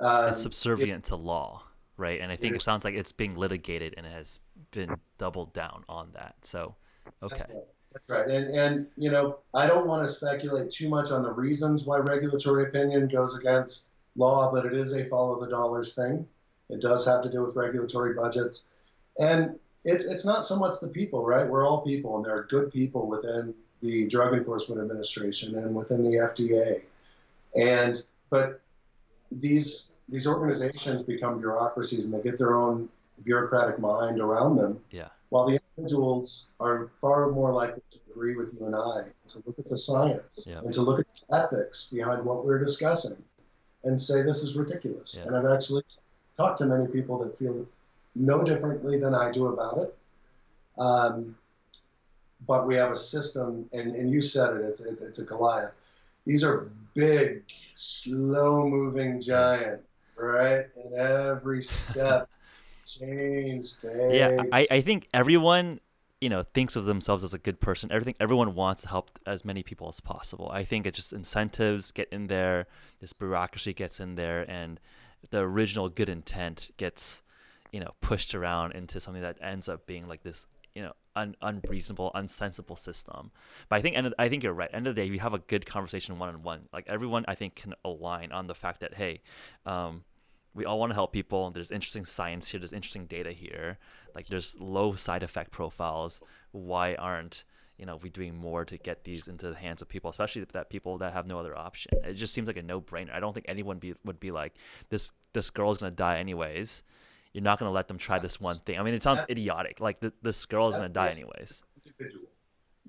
um, 0.00 0.28
is 0.28 0.40
subservient 0.40 1.06
it, 1.06 1.08
to 1.08 1.16
law 1.16 1.62
right? 1.96 2.20
And 2.20 2.30
I 2.32 2.36
think 2.36 2.56
it 2.56 2.62
sounds 2.62 2.84
like 2.84 2.94
it's 2.94 3.12
being 3.12 3.34
litigated 3.34 3.94
and 3.96 4.06
it 4.06 4.12
has 4.12 4.40
been 4.72 4.96
doubled 5.18 5.52
down 5.52 5.84
on 5.88 6.10
that. 6.14 6.34
So, 6.42 6.74
okay. 7.22 7.44
Right. 7.48 7.64
That's 7.94 8.04
right. 8.08 8.28
And, 8.28 8.54
and, 8.54 8.86
you 8.96 9.10
know, 9.10 9.38
I 9.54 9.66
don't 9.66 9.86
want 9.86 10.06
to 10.06 10.12
speculate 10.12 10.70
too 10.70 10.88
much 10.88 11.10
on 11.10 11.22
the 11.22 11.30
reasons 11.30 11.84
why 11.84 11.98
regulatory 11.98 12.64
opinion 12.64 13.08
goes 13.08 13.38
against 13.38 13.92
law, 14.16 14.52
but 14.52 14.66
it 14.66 14.72
is 14.72 14.94
a 14.94 15.04
follow 15.06 15.40
the 15.40 15.48
dollars 15.48 15.94
thing. 15.94 16.26
It 16.68 16.80
does 16.80 17.06
have 17.06 17.22
to 17.22 17.30
do 17.30 17.44
with 17.44 17.54
regulatory 17.54 18.14
budgets. 18.14 18.66
And 19.18 19.58
it's, 19.84 20.06
it's 20.06 20.26
not 20.26 20.44
so 20.44 20.56
much 20.56 20.80
the 20.80 20.88
people, 20.88 21.24
right? 21.24 21.48
We're 21.48 21.66
all 21.66 21.84
people, 21.84 22.16
and 22.16 22.24
there 22.24 22.36
are 22.36 22.44
good 22.50 22.72
people 22.72 23.06
within 23.06 23.54
the 23.80 24.08
Drug 24.08 24.32
Enforcement 24.32 24.80
Administration 24.80 25.56
and 25.56 25.74
within 25.74 26.02
the 26.02 26.16
FDA. 26.16 26.82
And 27.54 27.96
but 28.30 28.60
these 29.30 29.92
these 30.08 30.26
organizations 30.26 31.02
become 31.02 31.38
bureaucracies 31.38 32.06
and 32.06 32.14
they 32.14 32.22
get 32.22 32.38
their 32.38 32.56
own 32.56 32.88
bureaucratic 33.24 33.78
mind 33.78 34.20
around 34.20 34.56
them. 34.56 34.80
Yeah. 34.90 35.08
While 35.28 35.46
the 35.46 35.60
individuals 35.76 36.50
are 36.60 36.90
far 37.00 37.30
more 37.30 37.52
likely 37.52 37.82
to 37.90 37.98
agree 38.10 38.36
with 38.36 38.54
you 38.58 38.66
and 38.66 38.76
I, 38.76 39.02
to 39.28 39.42
look 39.46 39.58
at 39.58 39.66
the 39.66 39.76
science 39.76 40.46
yeah. 40.48 40.58
and 40.58 40.72
to 40.74 40.82
look 40.82 41.00
at 41.00 41.06
the 41.28 41.36
ethics 41.36 41.90
behind 41.92 42.24
what 42.24 42.44
we're 42.44 42.58
discussing 42.58 43.22
and 43.82 44.00
say 44.00 44.22
this 44.22 44.42
is 44.42 44.56
ridiculous. 44.56 45.18
Yeah. 45.18 45.28
And 45.28 45.36
I've 45.36 45.52
actually 45.52 45.82
talked 46.36 46.58
to 46.58 46.66
many 46.66 46.86
people 46.86 47.18
that 47.18 47.38
feel 47.38 47.66
no 48.14 48.42
differently 48.42 48.98
than 48.98 49.14
I 49.14 49.32
do 49.32 49.46
about 49.46 49.78
it. 49.78 49.96
Um, 50.78 51.36
but 52.46 52.66
we 52.66 52.74
have 52.76 52.90
a 52.90 52.96
system, 52.96 53.68
and, 53.72 53.94
and 53.94 54.10
you 54.10 54.20
said 54.20 54.56
it, 54.56 54.62
it's, 54.62 54.80
it's, 54.80 55.02
it's 55.02 55.18
a 55.18 55.24
Goliath. 55.24 55.72
These 56.26 56.44
are 56.44 56.70
big, 56.94 57.42
slow 57.74 58.66
moving 58.66 59.20
giants, 59.20 59.84
right? 60.16 60.66
And 60.82 60.94
every 60.94 61.62
step 61.62 62.28
change 62.84 63.78
takes. 63.78 64.12
Yeah, 64.12 64.42
I, 64.52 64.66
I 64.70 64.80
think 64.80 65.08
everyone 65.12 65.80
you 66.20 66.30
know 66.30 66.42
thinks 66.54 66.76
of 66.76 66.86
themselves 66.86 67.24
as 67.24 67.34
a 67.34 67.38
good 67.38 67.60
person. 67.60 67.92
Everything 67.92 68.14
everyone 68.18 68.54
wants 68.54 68.82
to 68.82 68.88
help 68.88 69.18
as 69.26 69.44
many 69.44 69.62
people 69.62 69.88
as 69.88 70.00
possible. 70.00 70.50
I 70.52 70.64
think 70.64 70.86
it's 70.86 70.96
just 70.96 71.12
incentives 71.12 71.92
get 71.92 72.08
in 72.10 72.28
there 72.28 72.66
this 73.00 73.12
bureaucracy 73.12 73.72
gets 73.74 74.00
in 74.00 74.14
there 74.14 74.48
and 74.50 74.80
the 75.30 75.38
original 75.38 75.88
good 75.88 76.08
intent 76.08 76.70
gets 76.76 77.22
you 77.72 77.80
know 77.80 77.92
pushed 78.00 78.34
around 78.34 78.72
into 78.72 79.00
something 79.00 79.22
that 79.22 79.38
ends 79.42 79.68
up 79.68 79.86
being 79.86 80.06
like 80.06 80.22
this 80.22 80.46
you 80.74 80.82
know 80.82 80.92
un- 81.16 81.36
unreasonable 81.42 82.10
unsensible 82.14 82.76
system. 82.76 83.30
But 83.68 83.76
i 83.76 83.82
think 83.82 83.96
and 83.96 84.14
i 84.18 84.28
think 84.28 84.42
you're 84.42 84.52
right. 84.52 84.70
End 84.72 84.86
of 84.86 84.94
the 84.94 85.02
day 85.02 85.08
you 85.08 85.20
have 85.20 85.34
a 85.34 85.38
good 85.38 85.66
conversation 85.66 86.18
one 86.18 86.28
on 86.30 86.42
one 86.42 86.68
like 86.72 86.86
everyone 86.88 87.24
i 87.28 87.34
think 87.34 87.54
can 87.54 87.74
align 87.84 88.32
on 88.32 88.46
the 88.46 88.54
fact 88.54 88.80
that 88.80 88.94
hey 88.94 89.20
um, 89.66 90.04
we 90.54 90.64
all 90.64 90.78
want 90.78 90.90
to 90.90 90.94
help 90.94 91.12
people. 91.12 91.50
There's 91.50 91.70
interesting 91.70 92.04
science 92.04 92.48
here. 92.48 92.60
There's 92.60 92.72
interesting 92.72 93.06
data 93.06 93.32
here. 93.32 93.78
Like 94.14 94.28
there's 94.28 94.56
low 94.58 94.94
side 94.94 95.22
effect 95.22 95.50
profiles. 95.50 96.20
Why 96.52 96.94
aren't 96.94 97.44
you 97.76 97.84
know 97.84 97.96
we 97.96 98.08
doing 98.08 98.36
more 98.36 98.64
to 98.64 98.78
get 98.78 99.02
these 99.02 99.26
into 99.26 99.50
the 99.50 99.56
hands 99.56 99.82
of 99.82 99.88
people, 99.88 100.10
especially 100.10 100.44
that 100.52 100.70
people 100.70 100.98
that 100.98 101.12
have 101.12 101.26
no 101.26 101.38
other 101.38 101.56
option? 101.56 101.92
It 102.04 102.14
just 102.14 102.32
seems 102.32 102.46
like 102.46 102.56
a 102.56 102.62
no 102.62 102.80
brainer. 102.80 103.12
I 103.12 103.20
don't 103.20 103.34
think 103.34 103.46
anyone 103.48 103.78
be, 103.78 103.94
would 104.04 104.20
be 104.20 104.30
like 104.30 104.54
this. 104.90 105.10
This 105.32 105.50
girl's 105.50 105.78
gonna 105.78 105.90
die 105.90 106.18
anyways. 106.18 106.84
You're 107.32 107.42
not 107.42 107.58
gonna 107.58 107.72
let 107.72 107.88
them 107.88 107.98
try 107.98 108.20
this 108.20 108.40
one 108.40 108.56
thing. 108.56 108.78
I 108.78 108.84
mean, 108.84 108.94
it 108.94 109.02
sounds 109.02 109.24
idiotic. 109.28 109.80
Like 109.80 110.00
th- 110.00 110.14
this 110.22 110.46
girl 110.46 110.68
is 110.68 110.76
gonna 110.76 110.88
die 110.88 111.08
anyways. 111.08 111.62
Individual. 111.84 112.28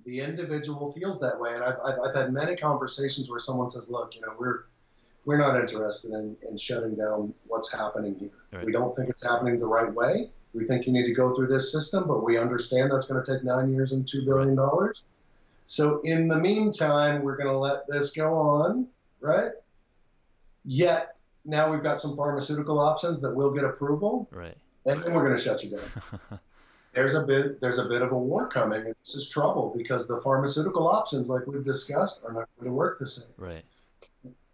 The 0.05 0.19
individual 0.19 0.91
feels 0.91 1.19
that 1.21 1.39
way, 1.39 1.55
and 1.55 1.63
I've, 1.63 1.79
I've, 1.83 1.99
I've 2.09 2.15
had 2.15 2.31
many 2.31 2.55
conversations 2.55 3.27
where 3.27 3.39
someone 3.39 3.71
says, 3.71 3.89
"Look, 3.89 4.13
you 4.13 4.21
know, 4.21 4.33
we're 4.37 4.65
we're 5.25 5.37
not 5.37 5.59
interested 5.59 6.11
in, 6.11 6.37
in 6.47 6.57
shutting 6.57 6.95
down 6.95 7.33
what's 7.47 7.71
happening 7.71 8.15
here. 8.19 8.29
Right. 8.53 8.65
We 8.65 8.71
don't 8.71 8.95
think 8.95 9.09
it's 9.09 9.25
happening 9.25 9.57
the 9.57 9.67
right 9.67 9.91
way. 9.93 10.29
We 10.53 10.65
think 10.65 10.85
you 10.85 10.93
need 10.93 11.07
to 11.07 11.13
go 11.13 11.35
through 11.35 11.47
this 11.47 11.71
system, 11.71 12.07
but 12.07 12.23
we 12.23 12.37
understand 12.37 12.91
that's 12.91 13.07
going 13.07 13.23
to 13.23 13.33
take 13.33 13.43
nine 13.43 13.73
years 13.73 13.91
and 13.91 14.05
$2 14.05 14.25
billion. 14.25 14.57
So, 15.65 15.99
in 16.03 16.27
the 16.27 16.37
meantime, 16.37 17.23
we're 17.23 17.35
going 17.35 17.49
to 17.49 17.57
let 17.57 17.87
this 17.89 18.11
go 18.11 18.35
on, 18.35 18.87
right? 19.19 19.51
Yet, 20.63 21.15
now 21.43 21.71
we've 21.71 21.83
got 21.83 21.99
some 21.99 22.15
pharmaceutical 22.15 22.79
options 22.79 23.21
that 23.21 23.35
will 23.35 23.53
get 23.53 23.63
approval, 23.63 24.27
Right. 24.31 24.55
and 24.85 25.01
then 25.01 25.13
we're 25.13 25.23
going 25.25 25.35
to 25.35 25.41
shut 25.41 25.63
you 25.63 25.71
down. 25.77 26.39
there's 26.93 27.15
a 27.15 27.23
bit 27.25 27.59
there's 27.61 27.77
a 27.77 27.87
bit 27.89 28.01
of 28.01 28.11
a 28.11 28.17
war 28.17 28.47
coming, 28.47 28.81
and 28.81 28.95
this 29.03 29.15
is 29.15 29.29
trouble 29.29 29.73
because 29.75 30.07
the 30.07 30.21
pharmaceutical 30.21 30.87
options, 30.87 31.29
like 31.29 31.45
we've 31.47 31.63
discussed, 31.63 32.25
are 32.25 32.31
not 32.33 32.47
going 32.57 32.69
to 32.69 32.73
work 32.73 32.99
the 32.99 33.07
same 33.07 33.27
right. 33.37 33.63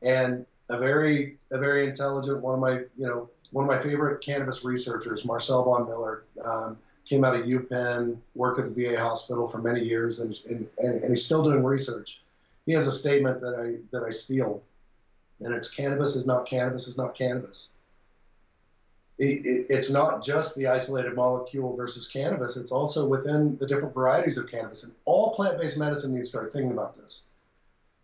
and 0.01 0.46
a 0.72 0.78
very 0.78 1.38
a 1.51 1.60
very 1.60 1.86
intelligent 1.86 2.42
one 2.42 2.56
of 2.56 2.60
my 2.60 2.72
you 2.98 3.08
know 3.08 3.30
one 3.51 3.66
of 3.66 3.70
my 3.70 3.78
favorite 3.78 4.24
cannabis 4.24 4.63
researchers, 4.63 5.25
Marcel 5.25 5.66
Bonn-Miller, 5.66 6.24
um, 6.42 6.78
came 7.08 7.25
out 7.25 7.36
of 7.36 7.46
UPenn, 7.46 8.18
worked 8.34 8.62
at 8.62 8.74
the 8.74 8.90
VA 8.90 8.98
hospital 8.98 9.46
for 9.50 9.58
many 9.58 9.82
years, 9.82 10.22
and, 10.22 10.34
and, 10.48 10.70
and 10.78 11.10
he's 11.10 11.25
still 11.25 11.44
doing 11.44 11.62
research. 11.62 12.22
He 12.66 12.72
has 12.72 12.88
a 12.88 12.94
statement 12.94 13.42
that 13.42 13.56
I 13.56 13.84
that 13.92 14.06
I 14.06 14.12
steal, 14.12 14.63
and 15.42 15.54
it's 15.54 15.74
cannabis 15.74 16.16
is 16.16 16.25
not 16.25 16.48
cannabis 16.48 16.88
is 16.88 16.98
not 16.98 17.18
cannabis. 17.18 17.75
It, 19.20 19.46
it, 19.46 19.66
it's 19.70 19.92
not 19.92 20.24
just 20.24 20.56
the 20.56 20.68
isolated 20.68 21.16
molecule 21.16 21.75
versus 21.75 22.08
cannabis; 22.08 22.56
it's 22.56 22.72
also 22.72 23.06
within 23.06 23.58
the 23.58 23.68
different 23.68 23.94
varieties 23.94 24.38
of 24.38 24.50
cannabis. 24.50 24.86
And 24.86 24.94
all 25.04 25.34
plant-based 25.34 25.78
medicine 25.78 26.13
needs 26.13 26.30
to 26.30 26.38
start 26.38 26.54
thinking 26.54 26.72
about 26.72 26.96
this 26.96 27.25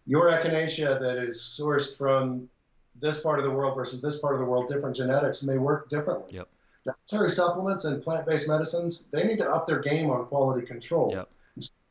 your 0.07 0.29
echinacea 0.29 0.99
that 0.99 1.17
is 1.17 1.37
sourced 1.37 1.95
from 1.97 2.49
this 2.99 3.21
part 3.21 3.39
of 3.39 3.45
the 3.45 3.51
world 3.51 3.75
versus 3.75 4.01
this 4.01 4.19
part 4.19 4.33
of 4.33 4.39
the 4.39 4.45
world, 4.45 4.67
different 4.67 4.95
genetics 4.95 5.43
may 5.43 5.57
work 5.57 5.89
differently. 5.89 6.35
Yep. 6.35 6.47
Dietary 6.85 7.29
supplements 7.29 7.85
and 7.85 8.01
plant-based 8.01 8.47
medicines, 8.47 9.09
they 9.11 9.23
need 9.23 9.37
to 9.37 9.49
up 9.49 9.67
their 9.67 9.79
game 9.79 10.09
on 10.09 10.25
quality 10.25 10.65
control. 10.65 11.11
Yep. 11.11 11.29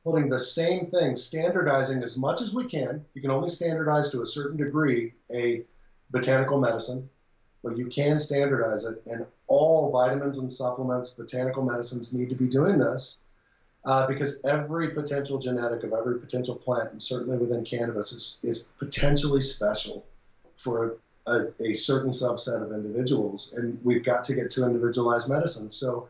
Putting 0.05 0.29
the 0.29 0.39
same 0.39 0.87
thing, 0.87 1.17
standardizing 1.17 2.03
as 2.03 2.17
much 2.17 2.41
as 2.41 2.55
we 2.55 2.65
can. 2.65 3.05
You 3.15 3.21
can 3.21 3.31
only 3.31 3.51
standardize 3.51 4.11
to 4.13 4.23
a 4.23 4.27
certain 4.27 4.57
degree 4.57 5.13
a 5.35 5.65
botanical 6.11 6.61
medicine, 6.61 7.11
but 7.65 7.77
you 7.77 7.87
can 7.87 8.21
standardize 8.21 8.85
it. 8.85 9.03
And 9.07 9.27
all 9.49 9.91
vitamins 9.91 10.39
and 10.39 10.51
supplements, 10.51 11.11
botanical 11.11 11.65
medicines 11.65 12.15
need 12.15 12.29
to 12.29 12.37
be 12.37 12.47
doing 12.47 12.79
this 12.79 13.21
uh, 13.85 14.07
because 14.07 14.45
every 14.45 14.91
potential 14.91 15.39
genetic 15.39 15.83
of 15.83 15.93
every 15.93 16.21
potential 16.21 16.55
plant, 16.55 16.93
and 16.93 17.03
certainly 17.03 17.37
within 17.37 17.65
cannabis, 17.65 18.13
is, 18.13 18.39
is 18.43 18.69
potentially 18.79 19.41
special 19.41 20.05
for 20.57 20.97
a, 21.27 21.47
a, 21.61 21.75
certain 21.75 22.11
subset 22.11 22.63
of 22.63 22.73
individuals. 22.73 23.55
And 23.55 23.79
we've 23.85 24.05
got 24.05 24.25
to 24.25 24.35
get 24.35 24.51
to 24.51 24.65
individualized 24.65 25.29
medicine. 25.29 25.71
So, 25.71 26.09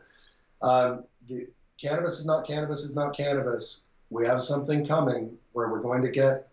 um, 0.61 1.03
the, 1.27 1.47
cannabis 1.79 2.19
is 2.19 2.25
not 2.25 2.47
cannabis 2.47 2.83
is 2.83 2.95
not 2.95 3.15
cannabis. 3.15 3.83
We 4.09 4.25
have 4.25 4.41
something 4.41 4.87
coming 4.87 5.37
where 5.53 5.69
we're 5.69 5.81
going 5.81 6.01
to 6.03 6.09
get 6.09 6.47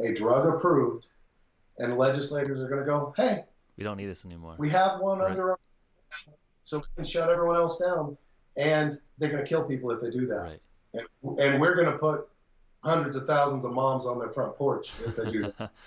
a 0.00 0.12
drug 0.12 0.46
approved, 0.46 1.06
and 1.78 1.96
legislators 1.96 2.60
are 2.60 2.68
going 2.68 2.80
to 2.80 2.86
go, 2.86 3.14
hey, 3.16 3.44
We 3.76 3.84
don't 3.84 3.96
need 3.96 4.06
this 4.06 4.24
anymore. 4.24 4.54
we 4.58 4.70
have 4.70 5.00
one 5.00 5.18
Right. 5.18 5.30
under 5.30 5.50
our 5.52 5.58
so 6.64 6.78
we 6.78 6.84
can 6.96 7.04
shut 7.04 7.30
everyone 7.30 7.56
else 7.56 7.78
down. 7.78 8.16
And 8.56 9.00
they're 9.18 9.30
going 9.30 9.42
to 9.42 9.48
kill 9.48 9.64
people 9.64 9.90
if 9.90 10.02
they 10.02 10.10
do 10.10 10.26
that. 10.26 10.36
Right. 10.42 10.60
And, 10.94 11.38
and 11.38 11.60
we're 11.60 11.74
going 11.74 11.90
to 11.90 11.96
put 11.96 12.28
hundreds 12.84 13.16
of 13.16 13.24
thousands 13.24 13.64
of 13.64 13.72
moms 13.72 14.06
on 14.06 14.18
their 14.18 14.28
front 14.28 14.56
porch 14.56 14.92
if 15.06 15.16
they 15.16 15.30
do 15.30 15.52
that. 15.58 15.70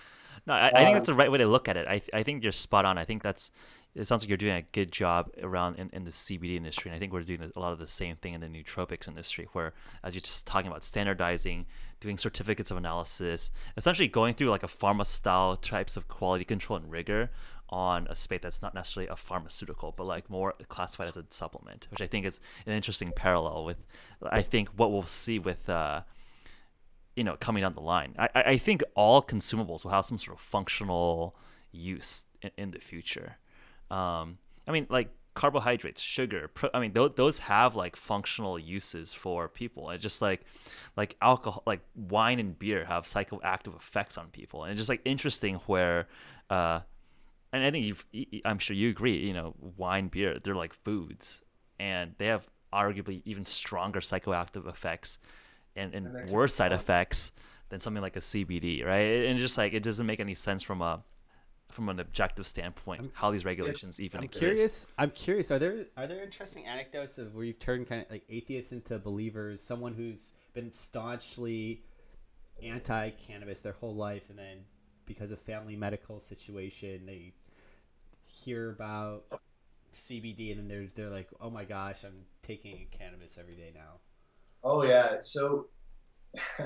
no, 0.46 0.54
I, 0.54 0.68
I 0.68 0.72
think 0.72 0.88
Um, 0.90 0.94
that's 0.94 1.08
the 1.08 1.14
right 1.14 1.32
way 1.32 1.38
to 1.38 1.48
look 1.48 1.68
at 1.68 1.78
it. 1.78 1.88
I, 1.88 2.02
I 2.14 2.24
think 2.24 2.44
you're 2.44 2.52
spot 2.52 2.86
on. 2.86 2.98
I 2.98 3.06
think 3.06 3.24
that's. 3.24 3.52
It 3.94 4.08
sounds 4.08 4.24
like 4.24 4.30
you're 4.30 4.38
doing 4.38 4.56
a 4.56 4.62
good 4.62 4.90
job 4.90 5.30
around 5.44 5.76
in, 5.78 5.90
in 5.92 6.06
the 6.06 6.12
CBD 6.12 6.56
industry, 6.56 6.90
and 6.90 6.96
I 6.96 7.00
think 7.00 7.12
we're 7.12 7.24
doing 7.24 7.52
a 7.54 7.60
lot 7.60 7.74
of 7.74 7.80
the 7.80 7.88
same 7.88 8.16
thing 8.16 8.34
in 8.34 8.40
the 8.40 8.48
nootropics 8.48 9.06
industry, 9.06 9.50
where 9.52 9.74
as 10.02 10.16
you're 10.16 10.22
just 10.22 10.48
talking 10.48 10.72
about 10.72 10.86
standardizing, 10.86 11.66
doing 12.00 12.18
certificates 12.18 12.72
of 12.72 12.78
analysis, 12.78 13.52
essentially 13.76 14.08
going 14.08 14.34
through 14.34 14.50
like 14.50 14.64
a 14.64 14.68
pharma 14.68 15.06
style 15.06 15.58
types 15.58 15.98
of 15.98 16.08
quality 16.08 16.46
control 16.46 16.80
and 16.80 16.90
rigor 16.90 17.32
on 17.70 18.08
a 18.10 18.16
space 18.16 18.40
that's 18.44 18.62
not 18.62 18.74
necessarily 18.74 19.10
a 19.10 19.16
pharmaceutical, 19.18 19.94
but 19.96 20.08
like 20.08 20.30
more 20.30 20.54
classified 20.70 21.10
as 21.10 21.18
a 21.18 21.26
supplement, 21.30 21.88
which 21.92 22.02
I 22.02 22.08
think 22.08 22.26
is 22.26 22.40
an 22.66 22.74
interesting 22.74 23.12
parallel 23.14 23.66
with, 23.66 23.78
I 24.24 24.42
think 24.42 24.70
what 24.70 24.92
we'll 24.92 25.06
see 25.06 25.38
with. 25.38 25.70
Uh, 25.70 26.02
you 27.16 27.24
know, 27.24 27.36
coming 27.40 27.62
down 27.62 27.74
the 27.74 27.82
line. 27.82 28.16
I, 28.18 28.30
I 28.36 28.58
think 28.58 28.84
all 28.96 29.22
consumables 29.22 29.84
will 29.84 29.92
have 29.92 30.06
some 30.06 30.18
sort 30.18 30.38
of 30.38 30.42
functional 30.42 31.36
use 31.72 32.26
in, 32.42 32.52
in 32.58 32.72
the 32.72 32.80
future. 32.80 33.38
Um, 33.90 34.38
I 34.68 34.72
mean, 34.72 34.88
like 34.90 35.10
carbohydrates, 35.34 36.02
sugar. 36.02 36.50
Pro, 36.54 36.70
I 36.74 36.80
mean, 36.80 36.94
th- 36.94 37.14
those 37.16 37.40
have 37.40 37.76
like 37.76 37.96
functional 37.96 38.58
uses 38.60 39.14
for 39.14 39.48
people. 39.48 39.90
And 39.90 40.00
just 40.00 40.22
like, 40.22 40.42
like 40.96 41.16
alcohol, 41.22 41.64
like 41.66 41.82
wine 41.96 42.40
and 42.40 42.58
beer 42.58 42.86
have 42.86 43.06
psychoactive 43.06 43.76
effects 43.76 44.18
on 44.18 44.28
people, 44.28 44.64
and 44.64 44.72
it's 44.72 44.80
just 44.80 44.90
like 44.90 45.02
interesting 45.06 45.56
where, 45.68 46.08
uh, 46.50 46.82
and 47.54 47.66
I 47.66 47.72
think 47.72 47.86
you've, 47.86 48.06
I'm 48.46 48.60
sure 48.60 48.76
you 48.76 48.90
agree. 48.90 49.18
You 49.18 49.34
know, 49.34 49.56
wine, 49.78 50.08
beer, 50.08 50.40
they're 50.42 50.56
like 50.56 50.74
foods, 50.74 51.42
and 51.80 52.14
they 52.18 52.28
have 52.28 52.50
arguably 52.74 53.22
even 53.26 53.46
stronger 53.46 54.00
psychoactive 54.00 54.68
effects 54.68 55.18
and, 55.76 55.94
and, 55.94 56.08
And 56.08 56.30
worse 56.30 56.56
side 56.56 56.72
effects 56.72 57.32
than 57.70 57.80
something 57.80 58.02
like 58.02 58.16
a 58.16 58.20
CBD, 58.20 58.86
right? 58.86 59.26
And 59.26 59.40
just 59.40 59.58
like 59.58 59.74
it 59.74 59.82
doesn't 59.84 60.06
make 60.06 60.20
any 60.20 60.36
sense 60.36 60.64
from 60.64 60.82
a 60.82 61.04
from 61.70 61.88
an 61.88 62.02
objective 62.02 62.46
standpoint 62.46 63.12
how 63.14 63.32
these 63.32 63.46
regulations 63.46 64.00
even 64.00 64.20
I'm 64.20 64.24
exist. 64.26 64.40
curious. 64.40 64.88
I'm 64.98 65.12
curious. 65.12 65.52
Are 65.52 65.60
there 65.60 65.86
are 65.98 66.06
there 66.06 66.22
interesting 66.24 66.66
anecdotes 66.66 67.18
of 67.18 67.34
where 67.34 67.46
you've 67.46 67.60
turned 67.60 67.88
kind 67.88 68.02
of 68.04 68.12
like 68.12 68.24
atheists 68.30 68.72
into 68.72 69.00
believers? 69.00 69.62
Someone 69.62 69.94
who's 69.94 70.34
been 70.54 70.72
staunchly 70.72 71.82
anti-cannabis 72.62 73.60
their 73.60 73.74
whole 73.74 73.96
life, 73.96 74.30
and 74.30 74.38
then 74.38 74.58
because 75.06 75.32
of 75.32 75.40
family 75.40 75.76
medical 75.76 76.20
situation, 76.20 77.06
they 77.06 77.34
hear 78.24 78.70
about 78.70 79.24
CBD, 79.96 80.52
and 80.52 80.60
then 80.60 80.68
they're 80.68 80.88
they're 80.96 81.10
like, 81.10 81.30
"Oh 81.40 81.50
my 81.50 81.64
gosh, 81.64 82.04
I'm 82.04 82.26
taking 82.44 82.88
cannabis 82.92 83.38
every 83.40 83.56
day 83.56 83.72
now." 83.74 84.00
Oh 84.64 84.84
yeah. 84.84 85.22
So 85.22 85.68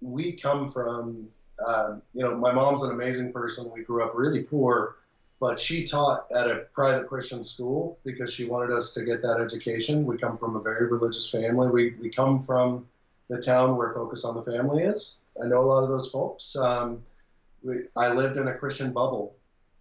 we 0.00 0.32
come 0.32 0.70
from, 0.70 1.28
um, 1.66 2.02
you 2.14 2.22
know, 2.22 2.36
my 2.36 2.52
mom's 2.52 2.82
an 2.82 2.90
amazing 2.90 3.32
person. 3.32 3.70
We 3.74 3.82
grew 3.82 4.02
up 4.04 4.12
really 4.14 4.44
poor, 4.44 4.96
but 5.40 5.58
she 5.60 5.84
taught 5.84 6.26
at 6.34 6.48
a 6.48 6.66
private 6.72 7.08
Christian 7.08 7.44
school 7.44 7.98
because 8.04 8.32
she 8.32 8.46
wanted 8.46 8.74
us 8.74 8.94
to 8.94 9.04
get 9.04 9.22
that 9.22 9.40
education. 9.40 10.04
We 10.04 10.18
come 10.18 10.38
from 10.38 10.56
a 10.56 10.60
very 10.60 10.88
religious 10.88 11.30
family. 11.30 11.68
We, 11.68 11.94
we 12.00 12.10
come 12.10 12.40
from 12.40 12.86
the 13.28 13.40
town 13.40 13.76
where 13.76 13.92
Focus 13.92 14.24
on 14.24 14.34
the 14.34 14.42
Family 14.42 14.82
is. 14.82 15.18
I 15.42 15.46
know 15.46 15.58
a 15.58 15.66
lot 15.66 15.84
of 15.84 15.90
those 15.90 16.10
folks. 16.10 16.56
Um, 16.56 17.02
we, 17.62 17.82
I 17.96 18.12
lived 18.12 18.36
in 18.36 18.48
a 18.48 18.54
Christian 18.54 18.92
bubble. 18.92 19.34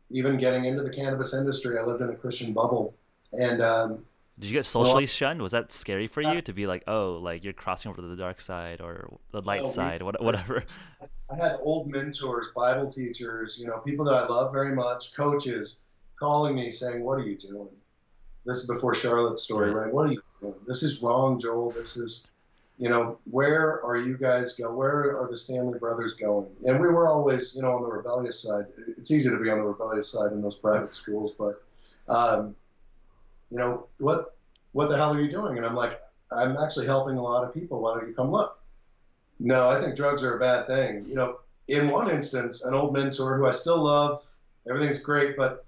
Even 0.10 0.38
getting 0.38 0.66
into 0.66 0.84
the 0.84 0.94
cannabis 0.94 1.34
industry, 1.34 1.78
I 1.78 1.84
lived 1.84 2.02
in 2.02 2.10
a 2.10 2.16
Christian 2.16 2.54
bubble. 2.54 2.94
And 3.34 3.62
um, 3.62 4.06
did 4.40 4.48
you 4.48 4.54
get 4.54 4.66
socially 4.66 5.04
well, 5.04 5.08
shunned? 5.08 5.42
Was 5.42 5.52
that 5.54 5.72
scary 5.72 6.08
for 6.08 6.22
you 6.22 6.42
to 6.42 6.54
be 6.54 6.68
like, 6.68 6.84
oh, 6.86 7.20
like 7.22 7.44
you're 7.44 7.54
crossing 7.54 7.90
over 7.90 8.02
to 8.02 8.08
the 8.08 8.16
dark 8.16 8.40
side 8.40 8.82
or 8.82 9.18
the 9.32 9.42
light 9.42 9.64
no, 9.64 9.70
side, 9.70 10.04
we, 10.04 10.12
whatever? 10.20 10.64
I 11.32 11.36
had 11.36 11.58
old 11.62 11.90
mentors, 11.90 12.50
Bible 12.56 12.92
teachers, 12.92 13.58
you 13.60 13.66
know, 13.66 13.80
people 13.80 14.06
that 14.06 14.14
I 14.14 14.28
love 14.28 14.54
very 14.54 14.76
much, 14.76 15.16
coaches, 15.16 15.80
calling 16.20 16.56
me 16.56 16.70
saying, 16.70 17.04
"What 17.04 17.16
are 17.16 17.24
you 17.24 17.36
doing?" 17.36 17.70
This 18.46 18.58
is 18.58 18.68
before 18.68 18.94
Charlotte's 18.94 19.44
story, 19.44 19.74
right? 19.74 19.92
What 19.92 20.08
are 20.08 20.12
you 20.14 20.22
doing? 20.40 20.54
This 20.68 20.84
is 20.84 21.02
wrong, 21.02 21.40
Joel. 21.40 21.72
This 21.72 21.98
is, 21.98 22.28
you 22.78 22.90
know, 22.90 23.18
where 23.30 23.84
are 23.84 23.98
you 23.98 24.18
guys 24.18 24.54
go? 24.54 24.72
Where 24.74 25.20
are 25.20 25.28
the 25.28 25.36
Stanley 25.36 25.80
brothers 25.80 26.14
going? 26.14 26.48
And 26.64 26.80
we 26.80 26.88
were 26.88 27.08
always, 27.08 27.56
you 27.56 27.64
know, 27.64 27.72
on 27.72 27.82
the 27.82 27.90
rebellious 27.90 28.40
side. 28.40 28.68
It's 28.98 29.10
easy 29.10 29.32
to 29.32 29.38
be 29.40 29.50
on 29.50 29.58
the 29.58 29.66
rebellious 29.66 30.12
side 30.12 30.32
in 30.32 30.44
those 30.44 30.58
private 30.58 30.94
schools, 30.94 31.32
but. 31.32 31.64
Um, 32.08 32.56
you 33.50 33.58
know, 33.58 33.88
what 34.00 34.36
what 34.74 34.90
the 34.90 34.98
hell 34.98 35.16
are 35.16 35.22
you 35.22 35.30
doing? 35.30 35.58
And 35.58 35.66
I'm 35.66 35.76
like, 35.76 36.00
I'm 36.32 36.58
actually 36.58 36.86
helping 36.86 37.18
a 37.18 37.24
lot 37.24 37.44
of 37.44 37.54
people. 37.54 37.82
Why 37.82 37.96
don't 37.96 38.08
you 38.08 38.14
come 38.14 38.32
look? 38.32 38.60
No, 39.40 39.70
I 39.70 39.80
think 39.80 39.96
drugs 39.96 40.24
are 40.24 40.36
a 40.36 40.40
bad 40.40 40.68
thing. 40.68 41.06
You 41.08 41.16
know, 41.16 41.40
in 41.68 41.90
one 41.90 42.10
instance, 42.10 42.64
an 42.64 42.74
old 42.74 42.94
mentor 42.94 43.38
who 43.38 43.46
I 43.46 43.52
still 43.52 43.84
love, 43.84 44.24
everything's 44.70 45.00
great, 45.00 45.38
but 45.38 45.66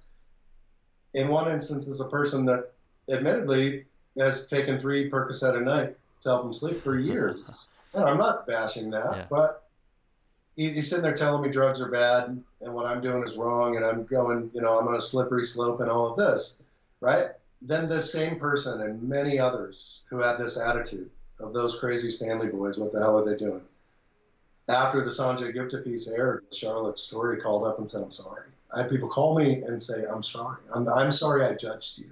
in 1.14 1.28
one 1.28 1.52
instance 1.52 1.88
is 1.88 2.02
a 2.02 2.10
person 2.10 2.46
that 2.46 2.72
admittedly 3.10 3.86
has 4.18 4.48
taken 4.48 4.80
three 4.80 5.10
Percocet 5.10 5.58
a 5.58 5.62
night 5.62 5.96
to 6.22 6.30
help 6.30 6.46
him 6.46 6.54
sleep 6.54 6.84
for 6.84 6.98
years. 6.98 7.70
and 7.94 8.04
I'm 8.04 8.18
not 8.18 8.46
bashing 8.46 8.90
that, 8.92 9.16
yeah. 9.16 9.26
but 9.30 9.64
he, 10.56 10.70
he's 10.70 10.90
sitting 10.90 11.04
there 11.04 11.16
telling 11.16 11.42
me 11.42 11.50
drugs 11.50 11.82
are 11.82 11.90
bad 11.90 12.42
and 12.62 12.74
what 12.74 12.86
I'm 12.86 13.02
doing 13.02 13.24
is 13.24 13.38
wrong, 13.38 13.78
and 13.78 13.86
I'm 13.86 14.06
going, 14.06 14.52
you 14.54 14.62
know, 14.62 14.78
I'm 14.78 14.88
on 14.88 14.96
a 14.96 15.02
slippery 15.02 15.46
slope 15.46 15.80
and 15.80 15.90
all 15.90 16.12
of 16.12 16.18
this, 16.18 16.62
right? 17.00 17.30
Then 17.62 17.88
this 17.88 18.12
same 18.12 18.40
person 18.40 18.82
and 18.82 19.04
many 19.04 19.40
others 19.40 20.02
who 20.10 20.20
had 20.20 20.38
this 20.38 20.58
attitude 20.58 21.10
of 21.40 21.54
those 21.54 21.80
crazy 21.80 22.12
Stanley 22.12 22.48
boys, 22.48 22.78
what 22.78 22.92
the 22.92 23.00
hell 23.00 23.18
are 23.18 23.26
they 23.26 23.36
doing? 23.36 23.62
After 24.70 25.04
the 25.04 25.10
Sanjay 25.10 25.54
Gupta 25.54 25.80
piece 25.80 26.08
aired, 26.10 26.46
Charlotte's 26.52 27.02
story 27.02 27.42
called 27.42 27.66
up 27.66 27.80
and 27.80 27.90
said, 27.90 28.04
I'm 28.04 28.12
sorry. 28.12 28.44
I 28.74 28.84
had 28.84 28.92
people 28.92 29.10
call 29.10 29.38
me 29.38 29.64
and 29.64 29.82
say, 29.82 30.06
I'm 30.06 30.22
sorry. 30.22 30.58
I'm, 30.74 30.88
I'm 30.88 31.12
sorry 31.12 31.44
I 31.44 31.56
judged 31.56 31.98
you. 31.98 32.10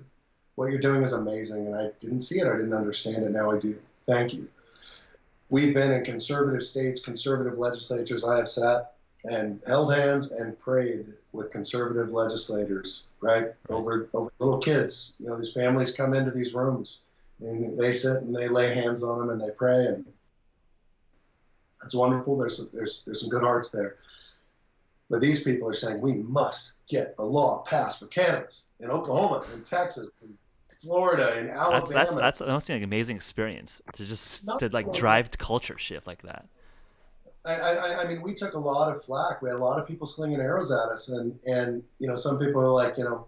What 0.55 0.71
you're 0.71 0.79
doing 0.79 1.03
is 1.03 1.13
amazing, 1.13 1.67
and 1.67 1.75
I 1.75 1.91
didn't 1.99 2.21
see 2.21 2.39
it. 2.39 2.47
I 2.47 2.55
didn't 2.55 2.73
understand 2.73 3.23
it. 3.23 3.31
Now 3.31 3.51
I 3.51 3.59
do. 3.59 3.77
Thank 4.07 4.33
you. 4.33 4.47
We've 5.49 5.75
been 5.75 5.93
in 5.93 6.03
conservative 6.03 6.63
states, 6.63 6.99
conservative 6.99 7.59
legislatures. 7.59 8.23
I 8.23 8.37
have 8.37 8.49
sat 8.49 8.93
and 9.25 9.59
held 9.67 9.93
hands 9.93 10.31
and 10.31 10.59
prayed 10.59 11.13
with 11.31 11.51
conservative 11.51 12.11
legislators, 12.11 13.07
right? 13.21 13.53
Over, 13.69 14.09
over 14.13 14.31
little 14.39 14.59
kids. 14.59 15.15
You 15.19 15.27
know, 15.27 15.37
these 15.37 15.53
families 15.53 15.95
come 15.95 16.13
into 16.13 16.31
these 16.31 16.53
rooms 16.53 17.05
and 17.39 17.77
they 17.77 17.93
sit 17.93 18.23
and 18.23 18.35
they 18.35 18.47
lay 18.47 18.73
hands 18.73 19.03
on 19.03 19.19
them 19.19 19.29
and 19.29 19.41
they 19.41 19.53
pray 19.55 19.85
and 19.85 20.05
that's 21.81 21.95
wonderful. 21.95 22.37
There's 22.37 22.69
there's 22.71 23.03
there's 23.03 23.21
some 23.21 23.29
good 23.29 23.43
hearts 23.43 23.69
there. 23.69 23.97
But 25.09 25.21
these 25.21 25.43
people 25.43 25.69
are 25.69 25.73
saying 25.73 26.01
we 26.01 26.15
must 26.15 26.73
get 26.89 27.15
a 27.17 27.23
law 27.23 27.59
passed 27.59 27.99
for 27.99 28.07
cannabis 28.07 28.67
in 28.79 28.89
Oklahoma, 28.89 29.45
in 29.53 29.63
Texas, 29.63 30.09
in 30.21 30.37
Florida, 30.79 31.39
in 31.39 31.49
Alabama. 31.49 31.85
That's 31.93 32.15
that's 32.15 32.39
that's 32.39 32.69
an 32.69 32.83
amazing 32.83 33.15
experience 33.15 33.81
to 33.93 34.05
just 34.05 34.47
to 34.59 34.69
like 34.69 34.91
drive 34.93 35.31
culture 35.37 35.77
shift 35.77 36.07
like 36.07 36.23
that. 36.23 36.47
I, 37.47 37.75
I, 37.75 38.03
I 38.03 38.07
mean, 38.07 38.21
we 38.21 38.33
took 38.33 38.53
a 38.53 38.59
lot 38.59 38.93
of 38.93 39.03
flack. 39.03 39.41
We 39.41 39.49
had 39.49 39.57
a 39.57 39.63
lot 39.63 39.79
of 39.79 39.87
people 39.87 40.05
slinging 40.05 40.39
arrows 40.39 40.71
at 40.71 40.89
us, 40.89 41.09
and 41.09 41.37
and 41.45 41.83
you 41.99 42.07
know, 42.07 42.15
some 42.15 42.39
people 42.39 42.61
are 42.61 42.67
like, 42.67 42.97
you 42.97 43.03
know, 43.03 43.27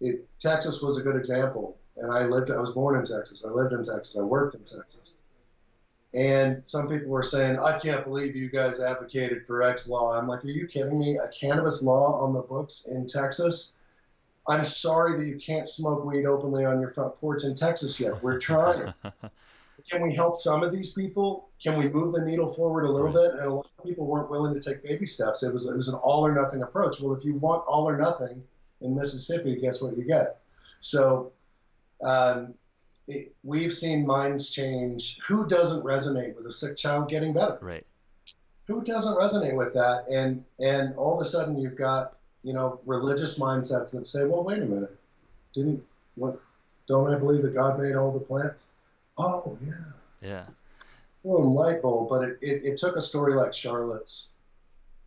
it, 0.00 0.26
Texas 0.38 0.82
was 0.82 1.00
a 1.00 1.02
good 1.02 1.16
example, 1.16 1.78
and 1.96 2.12
I 2.12 2.24
lived. 2.24 2.50
I 2.50 2.58
was 2.58 2.72
born 2.72 2.96
in 2.96 3.04
Texas. 3.04 3.44
I 3.46 3.50
lived 3.50 3.72
in 3.72 3.82
Texas. 3.82 4.18
I 4.18 4.24
worked 4.24 4.54
in 4.54 4.62
Texas. 4.62 5.16
And 6.14 6.62
some 6.64 6.88
people 6.88 7.08
were 7.08 7.22
saying, 7.22 7.58
I 7.58 7.78
can't 7.78 8.04
believe 8.04 8.34
you 8.34 8.48
guys 8.48 8.80
advocated 8.80 9.46
for 9.46 9.62
X 9.62 9.86
law. 9.86 10.18
I'm 10.18 10.26
like, 10.26 10.42
are 10.44 10.48
you 10.48 10.66
kidding 10.66 10.98
me? 10.98 11.18
A 11.18 11.28
cannabis 11.28 11.82
law 11.82 12.20
on 12.20 12.32
the 12.32 12.40
books 12.40 12.88
in 12.90 13.06
Texas? 13.06 13.74
I'm 14.48 14.64
sorry 14.64 15.18
that 15.18 15.26
you 15.26 15.38
can't 15.38 15.66
smoke 15.66 16.04
weed 16.06 16.24
openly 16.24 16.64
on 16.64 16.80
your 16.80 16.90
front 16.90 17.16
porch 17.20 17.44
in 17.44 17.54
Texas 17.54 18.00
yet. 18.00 18.22
We're 18.22 18.38
trying. 18.38 18.94
can 19.88 20.02
we 20.02 20.14
help 20.14 20.38
some 20.38 20.62
of 20.62 20.72
these 20.72 20.92
people? 20.92 21.48
Can 21.62 21.78
we 21.78 21.88
move 21.88 22.14
the 22.14 22.24
needle 22.24 22.48
forward 22.48 22.84
a 22.84 22.90
little 22.90 23.12
bit? 23.12 23.32
And 23.32 23.40
a 23.40 23.52
lot 23.52 23.66
of 23.78 23.84
people 23.84 24.06
weren't 24.06 24.30
willing 24.30 24.54
to 24.54 24.60
take 24.60 24.82
baby 24.82 25.06
steps. 25.06 25.42
It 25.42 25.52
was 25.52 25.68
it 25.68 25.76
was 25.76 25.88
an 25.88 25.94
all 25.96 26.26
or 26.26 26.34
nothing 26.34 26.62
approach. 26.62 27.00
Well, 27.00 27.14
if 27.14 27.24
you 27.24 27.34
want 27.34 27.64
all 27.66 27.88
or 27.88 27.96
nothing 27.96 28.42
in 28.80 28.96
Mississippi, 28.96 29.56
guess 29.60 29.80
what 29.80 29.96
you 29.96 30.04
get? 30.04 30.40
So 30.80 31.32
um, 32.02 32.54
it, 33.06 33.34
we've 33.44 33.72
seen 33.72 34.06
minds 34.06 34.50
change. 34.50 35.18
Who 35.28 35.46
doesn't 35.46 35.84
resonate 35.84 36.36
with 36.36 36.46
a 36.46 36.52
sick 36.52 36.76
child 36.76 37.08
getting 37.08 37.32
better? 37.32 37.58
Right. 37.60 37.86
Who 38.66 38.82
doesn't 38.82 39.16
resonate 39.16 39.56
with 39.56 39.72
that? 39.74 40.06
And 40.10 40.44
and 40.58 40.96
all 40.96 41.14
of 41.14 41.20
a 41.20 41.28
sudden 41.28 41.58
you've 41.58 41.76
got 41.76 42.16
you 42.42 42.52
know 42.52 42.80
religious 42.84 43.38
mindsets 43.38 43.92
that 43.92 44.06
say, 44.06 44.24
well, 44.24 44.42
wait 44.42 44.58
a 44.62 44.66
minute, 44.66 44.96
didn't 45.54 45.84
what? 46.16 46.40
Don't 46.88 47.12
I 47.12 47.18
believe 47.18 47.42
that 47.42 47.54
God 47.54 47.80
made 47.80 47.94
all 47.94 48.12
the 48.12 48.20
plants? 48.20 48.68
Oh 49.18 49.58
yeah. 49.64 49.72
Yeah. 50.20 50.44
Boom, 51.24 51.54
light 51.54 51.82
bulb. 51.82 52.08
But 52.08 52.24
it, 52.24 52.38
it, 52.40 52.64
it 52.64 52.76
took 52.76 52.96
a 52.96 53.02
story 53.02 53.34
like 53.34 53.52
Charlotte's 53.52 54.30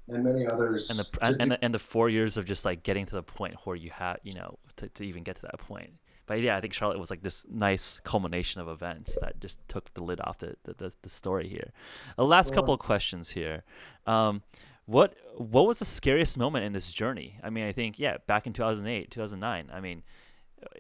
and 0.07 0.23
many 0.23 0.47
others. 0.47 0.89
And 0.89 0.99
the 0.99 1.25
and, 1.25 1.41
and, 1.41 1.51
the 1.51 1.63
and 1.63 1.73
the 1.73 1.79
four 1.79 2.09
years 2.09 2.37
of 2.37 2.45
just 2.45 2.65
like 2.65 2.83
getting 2.83 3.05
to 3.05 3.15
the 3.15 3.23
point 3.23 3.55
where 3.65 3.75
you 3.75 3.91
had 3.91 4.17
you 4.23 4.33
know 4.33 4.57
to, 4.77 4.89
to 4.89 5.03
even 5.03 5.23
get 5.23 5.35
to 5.37 5.41
that 5.43 5.59
point. 5.59 5.93
But 6.25 6.41
yeah, 6.41 6.55
I 6.57 6.61
think 6.61 6.73
Charlotte 6.73 6.99
was 6.99 7.09
like 7.09 7.23
this 7.23 7.43
nice 7.49 7.99
culmination 8.03 8.61
of 8.61 8.67
events 8.67 9.17
that 9.21 9.39
just 9.39 9.59
took 9.67 9.91
the 9.95 10.03
lid 10.03 10.19
off 10.21 10.39
the 10.39 10.55
the, 10.63 10.73
the, 10.73 10.95
the 11.01 11.09
story 11.09 11.47
here. 11.47 11.71
The 12.17 12.25
last 12.25 12.47
story. 12.47 12.57
couple 12.57 12.73
of 12.73 12.79
questions 12.79 13.31
here. 13.31 13.63
Um, 14.05 14.43
what 14.85 15.15
what 15.37 15.67
was 15.67 15.79
the 15.79 15.85
scariest 15.85 16.37
moment 16.37 16.65
in 16.65 16.73
this 16.73 16.91
journey? 16.91 17.39
I 17.43 17.49
mean, 17.49 17.65
I 17.65 17.71
think 17.71 17.99
yeah, 17.99 18.17
back 18.27 18.47
in 18.47 18.53
2008, 18.53 19.11
2009. 19.11 19.69
I 19.73 19.79
mean, 19.79 20.03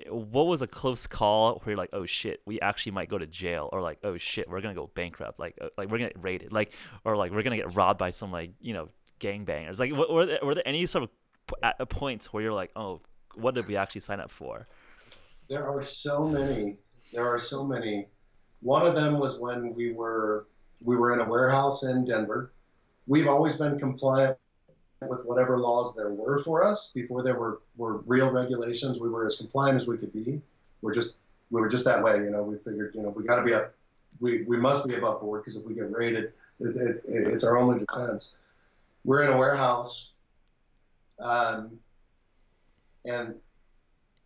what 0.09 0.47
was 0.47 0.61
a 0.61 0.67
close 0.67 1.07
call 1.07 1.55
where 1.55 1.71
you're 1.71 1.77
like, 1.77 1.91
oh 1.93 2.05
shit, 2.05 2.41
we 2.45 2.59
actually 2.59 2.91
might 2.91 3.09
go 3.09 3.17
to 3.17 3.27
jail, 3.27 3.69
or 3.71 3.81
like, 3.81 3.99
oh 4.03 4.17
shit, 4.17 4.49
we're 4.49 4.61
gonna 4.61 4.75
go 4.75 4.89
bankrupt, 4.93 5.39
like, 5.39 5.57
uh, 5.61 5.69
like 5.77 5.89
we're 5.89 5.97
gonna 5.97 6.09
get 6.09 6.23
raided, 6.23 6.51
like, 6.51 6.73
or 7.03 7.15
like 7.15 7.31
we're 7.31 7.43
gonna 7.43 7.57
get 7.57 7.75
robbed 7.75 7.99
by 7.99 8.11
some 8.11 8.31
like 8.31 8.51
you 8.61 8.73
know 8.73 8.89
gangbangers. 9.19 9.79
Like, 9.79 9.91
were 9.91 10.25
there, 10.25 10.39
were 10.43 10.55
there 10.55 10.67
any 10.67 10.85
sort 10.85 11.03
of 11.03 11.09
p- 11.47 11.85
points 11.85 12.31
where 12.31 12.43
you're 12.43 12.53
like, 12.53 12.71
oh, 12.75 13.01
what 13.35 13.55
did 13.55 13.67
we 13.67 13.75
actually 13.75 14.01
sign 14.01 14.19
up 14.19 14.31
for? 14.31 14.67
There 15.49 15.67
are 15.67 15.83
so 15.83 16.27
many. 16.27 16.77
There 17.13 17.27
are 17.27 17.39
so 17.39 17.63
many. 17.63 18.07
One 18.61 18.85
of 18.85 18.95
them 18.95 19.19
was 19.19 19.39
when 19.39 19.73
we 19.73 19.93
were 19.93 20.47
we 20.83 20.95
were 20.95 21.13
in 21.13 21.19
a 21.19 21.29
warehouse 21.29 21.83
in 21.83 22.05
Denver. 22.05 22.51
We've 23.07 23.27
always 23.27 23.57
been 23.57 23.79
compliant 23.79 24.37
with 25.07 25.25
whatever 25.25 25.57
laws 25.57 25.95
there 25.95 26.11
were 26.11 26.39
for 26.39 26.65
us 26.65 26.91
before 26.93 27.23
there 27.23 27.35
were, 27.35 27.61
were 27.77 27.97
real 27.99 28.31
regulations. 28.31 28.99
We 28.99 29.09
were 29.09 29.25
as 29.25 29.37
compliant 29.37 29.75
as 29.75 29.87
we 29.87 29.97
could 29.97 30.11
be. 30.11 30.41
We're 30.81 30.93
just 30.93 31.19
we 31.51 31.61
were 31.61 31.69
just 31.69 31.85
that 31.85 32.03
way, 32.03 32.17
you 32.17 32.29
know. 32.29 32.43
We 32.43 32.57
figured, 32.57 32.93
you 32.95 33.01
know, 33.01 33.09
we 33.09 33.23
got 33.23 33.37
to 33.37 33.43
be 33.43 33.53
up. 33.53 33.73
We, 34.19 34.43
we 34.43 34.57
must 34.57 34.87
be 34.87 34.95
above 34.95 35.21
board 35.21 35.41
because 35.41 35.59
if 35.59 35.65
we 35.65 35.73
get 35.73 35.91
raided, 35.91 36.33
it, 36.59 36.75
it, 36.75 37.03
it, 37.07 37.27
it's 37.27 37.43
our 37.43 37.57
only 37.57 37.79
defense. 37.79 38.35
We're 39.05 39.23
in 39.23 39.33
a 39.33 39.37
warehouse, 39.37 40.11
um, 41.19 41.79
and 43.05 43.35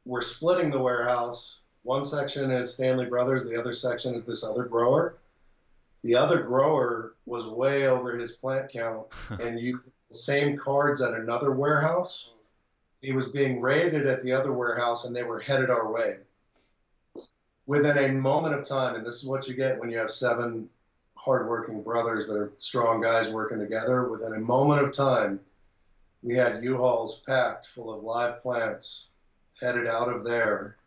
we're 0.05 0.21
splitting 0.21 0.71
the 0.71 0.79
warehouse. 0.79 1.59
One 1.83 2.05
section 2.05 2.49
is 2.51 2.73
Stanley 2.73 3.05
Brothers, 3.05 3.45
the 3.45 3.59
other 3.59 3.73
section 3.73 4.15
is 4.15 4.23
this 4.23 4.43
other 4.43 4.63
grower. 4.63 5.17
The 6.03 6.15
other 6.15 6.41
grower 6.41 7.13
was 7.25 7.47
way 7.47 7.87
over 7.87 8.17
his 8.17 8.33
plant 8.33 8.71
count, 8.71 9.07
and 9.39 9.59
you 9.59 9.81
same 10.13 10.57
cards 10.57 11.01
at 11.01 11.13
another 11.13 11.51
warehouse. 11.51 12.31
He 13.01 13.11
was 13.11 13.31
being 13.31 13.61
raided 13.61 14.07
at 14.07 14.21
the 14.21 14.31
other 14.31 14.53
warehouse, 14.53 15.05
and 15.05 15.15
they 15.15 15.23
were 15.23 15.39
headed 15.39 15.69
our 15.69 15.91
way. 15.91 16.17
Within 17.65 17.97
a 17.97 18.11
moment 18.13 18.55
of 18.55 18.67
time, 18.67 18.95
and 18.95 19.05
this 19.05 19.15
is 19.15 19.25
what 19.25 19.47
you 19.47 19.55
get 19.55 19.79
when 19.79 19.89
you 19.89 19.97
have 19.97 20.11
seven 20.11 20.69
hardworking 21.15 21.81
brothers 21.81 22.27
that 22.27 22.37
are 22.37 22.51
strong 22.57 23.01
guys 23.01 23.29
working 23.29 23.59
together. 23.59 24.09
Within 24.09 24.33
a 24.33 24.39
moment 24.39 24.81
of 24.81 24.91
time, 24.91 25.39
we 26.21 26.35
had 26.35 26.63
U-Hauls 26.63 27.21
packed 27.25 27.67
full 27.67 27.93
of 27.93 28.03
live 28.03 28.41
plants 28.41 29.09
headed 29.61 29.87
out 29.87 30.09
of 30.09 30.23
there, 30.23 30.77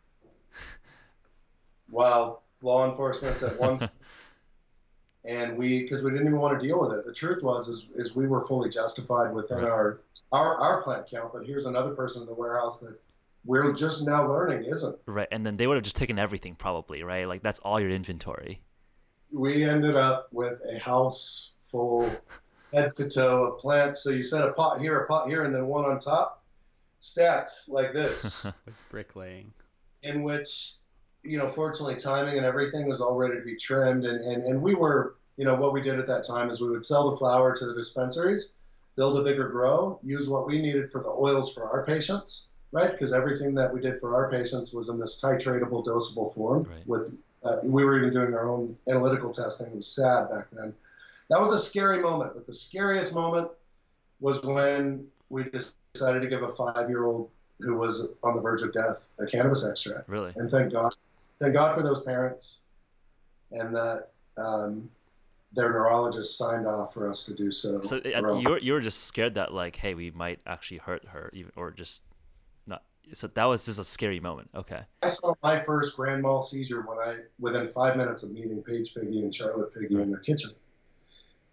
while 1.89 2.43
law 2.61 2.89
enforcement's 2.89 3.43
at 3.43 3.59
one 3.59 3.89
and 5.27 5.57
we 5.57 5.83
because 5.83 6.03
we 6.03 6.11
didn't 6.11 6.27
even 6.27 6.39
want 6.39 6.59
to 6.59 6.65
deal 6.65 6.79
with 6.79 6.97
it. 6.97 7.05
The 7.05 7.13
truth 7.13 7.43
was 7.43 7.67
is, 7.67 7.89
is 7.95 8.15
we 8.15 8.27
were 8.27 8.45
fully 8.45 8.69
justified 8.69 9.33
within 9.33 9.59
right. 9.59 9.69
our, 9.69 9.99
our 10.31 10.57
our 10.57 10.81
plant 10.81 11.09
count, 11.09 11.33
but 11.33 11.45
here's 11.45 11.65
another 11.65 11.93
person 11.93 12.21
in 12.21 12.27
the 12.27 12.33
warehouse 12.33 12.79
that 12.79 12.97
we're 13.45 13.73
just 13.73 14.05
now 14.05 14.27
learning 14.27 14.65
isn't. 14.65 14.97
Right, 15.05 15.27
and 15.31 15.45
then 15.45 15.57
they 15.57 15.67
would 15.67 15.75
have 15.75 15.83
just 15.83 15.95
taken 15.95 16.17
everything 16.17 16.55
probably, 16.55 17.03
right? 17.03 17.27
Like 17.27 17.43
that's 17.43 17.59
all 17.59 17.79
your 17.79 17.89
inventory. 17.89 18.61
We 19.31 19.65
ended 19.65 19.97
up 19.97 20.29
with 20.31 20.59
a 20.69 20.79
house 20.79 21.51
full, 21.65 22.09
head 22.73 22.95
to 22.95 23.09
toe 23.09 23.43
of 23.43 23.59
plants. 23.59 24.03
So 24.03 24.11
you 24.11 24.23
set 24.23 24.47
a 24.47 24.53
pot 24.53 24.79
here, 24.79 24.99
a 24.99 25.07
pot 25.07 25.27
here, 25.29 25.43
and 25.43 25.53
then 25.53 25.67
one 25.67 25.85
on 25.85 25.99
top, 25.99 26.43
stacked 26.99 27.51
like 27.67 27.93
this. 27.93 28.45
Bricklaying. 28.89 29.51
In 30.03 30.23
which, 30.23 30.75
you 31.27 31.37
know, 31.37 31.49
fortunately, 31.49 31.95
timing 31.95 32.37
and 32.37 32.45
everything 32.45 32.87
was 32.87 33.01
all 33.01 33.15
ready 33.15 33.35
to 33.35 33.45
be 33.45 33.55
trimmed, 33.55 34.05
and, 34.05 34.21
and, 34.21 34.45
and 34.45 34.61
we 34.61 34.75
were, 34.75 35.15
you 35.37 35.45
know, 35.45 35.55
what 35.55 35.73
we 35.73 35.81
did 35.81 35.99
at 35.99 36.07
that 36.07 36.25
time 36.25 36.49
is 36.49 36.61
we 36.61 36.69
would 36.69 36.85
sell 36.85 37.11
the 37.11 37.17
flower 37.17 37.55
to 37.55 37.65
the 37.65 37.73
dispensaries, 37.73 38.53
build 38.95 39.19
a 39.19 39.23
bigger 39.23 39.47
grow, 39.49 39.99
use 40.01 40.27
what 40.27 40.47
we 40.47 40.61
needed 40.61 40.91
for 40.91 41.01
the 41.01 41.09
oils 41.09 41.53
for 41.53 41.65
our 41.65 41.85
patients 41.85 42.47
right? 42.71 42.91
Because 42.91 43.13
everything 43.13 43.55
that 43.55 43.73
we 43.73 43.79
did 43.79 43.99
for 43.99 44.15
our 44.15 44.29
patients 44.29 44.73
was 44.73 44.89
in 44.89 44.99
this 44.99 45.21
titratable, 45.21 45.85
dosable 45.85 46.33
form. 46.33 46.63
Right. 46.63 46.87
With 46.87 47.17
uh, 47.43 47.57
we 47.63 47.85
were 47.85 47.97
even 47.97 48.11
doing 48.11 48.33
our 48.33 48.49
own 48.49 48.75
analytical 48.87 49.31
testing. 49.31 49.67
It 49.67 49.75
was 49.75 49.87
sad 49.87 50.29
back 50.29 50.47
then. 50.51 50.73
That 51.29 51.39
was 51.39 51.53
a 51.53 51.59
scary 51.59 52.01
moment. 52.01 52.31
But 52.33 52.47
the 52.47 52.53
scariest 52.53 53.13
moment 53.13 53.49
was 54.19 54.43
when 54.43 55.05
we 55.29 55.43
decided 55.43 56.21
to 56.21 56.27
give 56.27 56.41
a 56.41 56.51
five-year-old 56.53 57.29
who 57.59 57.75
was 57.75 58.09
on 58.23 58.35
the 58.35 58.41
verge 58.41 58.63
of 58.63 58.73
death 58.73 58.97
a 59.19 59.25
cannabis 59.27 59.67
extract. 59.67 60.09
Really? 60.09 60.33
And 60.35 60.49
thank 60.49 60.71
God, 60.73 60.93
thank 61.39 61.53
God 61.53 61.75
for 61.75 61.83
those 61.83 62.03
parents, 62.03 62.61
and 63.51 63.75
that. 63.75 64.09
Um, 64.37 64.89
their 65.53 65.71
neurologist 65.71 66.37
signed 66.37 66.67
off 66.67 66.93
for 66.93 67.09
us 67.09 67.25
to 67.25 67.33
do 67.33 67.51
so. 67.51 67.81
So 67.81 67.97
uh, 67.97 68.35
you 68.37 68.49
were, 68.49 68.59
you 68.59 68.73
were 68.73 68.81
just 68.81 69.05
scared 69.05 69.35
that 69.35 69.53
like, 69.53 69.75
hey, 69.75 69.93
we 69.93 70.11
might 70.11 70.39
actually 70.45 70.77
hurt 70.77 71.05
her, 71.05 71.31
even 71.33 71.51
or 71.55 71.71
just 71.71 72.01
not. 72.67 72.83
so 73.13 73.27
that 73.27 73.45
was 73.45 73.65
just 73.65 73.79
a 73.79 73.83
scary 73.83 74.19
moment. 74.19 74.49
Okay. 74.53 74.81
I 75.01 75.07
saw 75.07 75.33
my 75.41 75.59
first 75.61 75.95
grand 75.95 76.21
mal 76.21 76.41
seizure 76.41 76.81
when 76.81 76.99
I, 76.99 77.17
within 77.39 77.67
five 77.67 77.95
minutes 77.97 78.23
of 78.23 78.31
meeting 78.31 78.61
Paige 78.61 78.93
Figge 78.93 79.15
and 79.15 79.33
Charlotte 79.33 79.73
Figge 79.73 79.91
in 79.91 80.09
their 80.09 80.19
kitchen. 80.19 80.51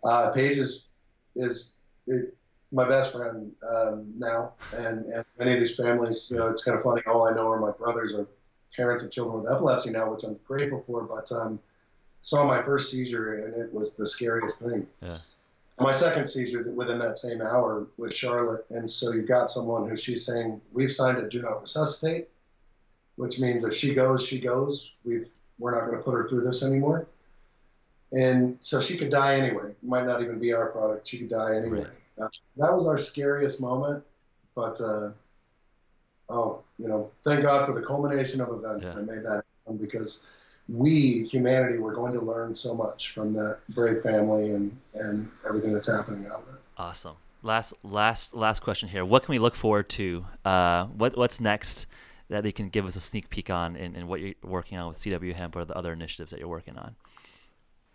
Uh, 0.04 0.32
Paige 0.32 0.58
is, 0.58 0.88
is 1.36 1.78
it, 2.06 2.36
my 2.72 2.86
best 2.86 3.12
friend 3.12 3.52
um, 3.66 4.12
now, 4.18 4.52
and, 4.74 5.06
and 5.06 5.24
many 5.38 5.52
of 5.52 5.60
these 5.60 5.76
families, 5.76 6.28
you 6.30 6.36
know, 6.36 6.48
it's 6.48 6.64
kind 6.64 6.76
of 6.76 6.82
funny. 6.82 7.00
All 7.06 7.26
I 7.26 7.32
know 7.32 7.48
are 7.48 7.60
my 7.60 7.70
brothers 7.70 8.14
are 8.14 8.26
parents 8.76 9.04
of 9.04 9.10
children 9.10 9.42
with 9.42 9.52
epilepsy 9.52 9.90
now, 9.90 10.10
which 10.10 10.24
I'm 10.24 10.38
grateful 10.46 10.80
for. 10.80 11.02
But 11.02 11.30
um, 11.32 11.58
saw 12.22 12.46
my 12.46 12.62
first 12.62 12.90
seizure, 12.90 13.44
and 13.44 13.54
it 13.54 13.72
was 13.72 13.94
the 13.94 14.06
scariest 14.06 14.62
thing. 14.62 14.86
Yeah 15.02 15.18
my 15.78 15.92
second 15.92 16.26
seizure 16.26 16.70
within 16.70 16.98
that 16.98 17.18
same 17.18 17.40
hour 17.42 17.86
with 17.96 18.14
Charlotte. 18.14 18.64
And 18.70 18.88
so 18.88 19.12
you've 19.12 19.26
got 19.26 19.50
someone 19.50 19.88
who 19.88 19.96
she's 19.96 20.24
saying, 20.24 20.60
We've 20.72 20.92
signed 20.92 21.18
a 21.18 21.28
do 21.28 21.42
not 21.42 21.60
resuscitate, 21.60 22.28
which 23.16 23.40
means 23.40 23.64
if 23.64 23.74
she 23.74 23.94
goes, 23.94 24.24
she 24.24 24.40
goes. 24.40 24.92
We've, 25.04 25.28
we're 25.58 25.72
not 25.72 25.86
going 25.86 25.96
to 25.96 26.02
put 26.02 26.14
her 26.14 26.28
through 26.28 26.42
this 26.42 26.64
anymore. 26.64 27.06
And 28.12 28.58
so 28.60 28.80
she 28.80 28.96
could 28.96 29.10
die 29.10 29.34
anyway. 29.34 29.70
It 29.70 29.76
might 29.82 30.06
not 30.06 30.22
even 30.22 30.38
be 30.38 30.52
our 30.52 30.70
product. 30.70 31.08
She 31.08 31.18
could 31.18 31.30
die 31.30 31.56
anyway. 31.56 31.80
Right. 31.80 32.26
Uh, 32.26 32.28
that 32.58 32.72
was 32.72 32.86
our 32.86 32.98
scariest 32.98 33.60
moment. 33.60 34.04
But, 34.54 34.80
uh, 34.80 35.10
oh, 36.28 36.60
you 36.78 36.88
know, 36.88 37.10
thank 37.24 37.42
God 37.42 37.66
for 37.66 37.72
the 37.72 37.84
culmination 37.86 38.40
of 38.40 38.50
events 38.50 38.88
yeah. 38.88 38.94
that 38.94 39.06
made 39.06 39.22
that 39.24 39.44
happen 39.66 39.76
because 39.78 40.26
we, 40.68 41.28
humanity, 41.30 41.78
we're 41.78 41.94
going 41.94 42.12
to 42.12 42.20
learn 42.20 42.54
so 42.54 42.74
much 42.74 43.12
from 43.12 43.32
that 43.34 43.58
brave 43.74 44.02
family 44.02 44.50
and, 44.50 44.76
and 44.94 45.28
everything 45.46 45.72
that's 45.72 45.90
happening 45.90 46.26
out 46.26 46.46
there. 46.46 46.58
Awesome. 46.78 47.16
Last, 47.42 47.74
last, 47.82 48.34
last 48.34 48.60
question 48.60 48.88
here. 48.88 49.04
What 49.04 49.24
can 49.24 49.32
we 49.32 49.38
look 49.38 49.54
forward 49.54 49.88
to? 49.90 50.24
Uh, 50.44 50.86
what, 50.86 51.16
what's 51.16 51.40
next 51.40 51.86
that 52.30 52.44
you 52.46 52.52
can 52.54 52.70
give 52.70 52.86
us 52.86 52.96
a 52.96 53.00
sneak 53.00 53.28
peek 53.28 53.50
on 53.50 53.76
and 53.76 54.08
what 54.08 54.20
you're 54.20 54.34
working 54.42 54.78
on 54.78 54.88
with 54.88 54.98
CW 54.98 55.34
Hemp 55.34 55.54
or 55.54 55.64
the 55.66 55.76
other 55.76 55.92
initiatives 55.92 56.30
that 56.30 56.40
you're 56.40 56.48
working 56.48 56.78
on? 56.78 56.96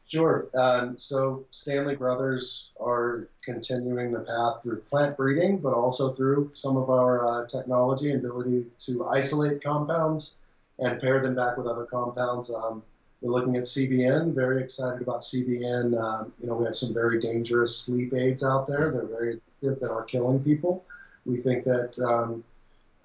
Sure. 0.10 0.48
Um, 0.56 0.98
so 0.98 1.46
Stanley 1.52 1.96
Brothers 1.96 2.72
are 2.80 3.28
continuing 3.46 4.12
the 4.12 4.22
path 4.22 4.64
through 4.64 4.82
plant 4.82 5.16
breeding, 5.16 5.60
but 5.60 5.74
also 5.74 6.14
through 6.14 6.50
some 6.56 6.78
of 6.78 6.90
our 6.90 7.24
uh, 7.24 7.48
technology 7.48 8.10
and 8.10 8.26
ability 8.26 8.66
to 8.80 9.06
isolate 9.06 9.64
compounds 9.64 10.34
and 10.80 11.00
pair 11.00 11.22
them 11.22 11.36
back 11.36 11.58
with 11.58 11.68
other 11.68 11.86
compounds. 11.86 12.52
Um, 12.52 12.82
we're 13.22 13.32
looking 13.32 13.56
at 13.56 13.66
CBN. 13.66 14.34
Very 14.34 14.64
excited 14.64 15.04
about 15.04 15.22
CBN. 15.22 15.96
Um, 16.02 16.34
you 16.40 16.48
know, 16.48 16.56
we 16.56 16.66
have 16.66 16.76
some 16.76 16.92
very 16.92 17.22
dangerous 17.22 17.78
sleep 17.78 18.12
aids 18.16 18.44
out 18.44 18.68
there. 18.68 18.92
They're 18.92 19.06
very 19.06 19.40
that 19.62 19.92
are 19.92 20.06
killing 20.06 20.44
people. 20.44 20.86
We 21.26 21.38
think 21.38 21.66
that 21.66 22.00
um, 22.00 22.44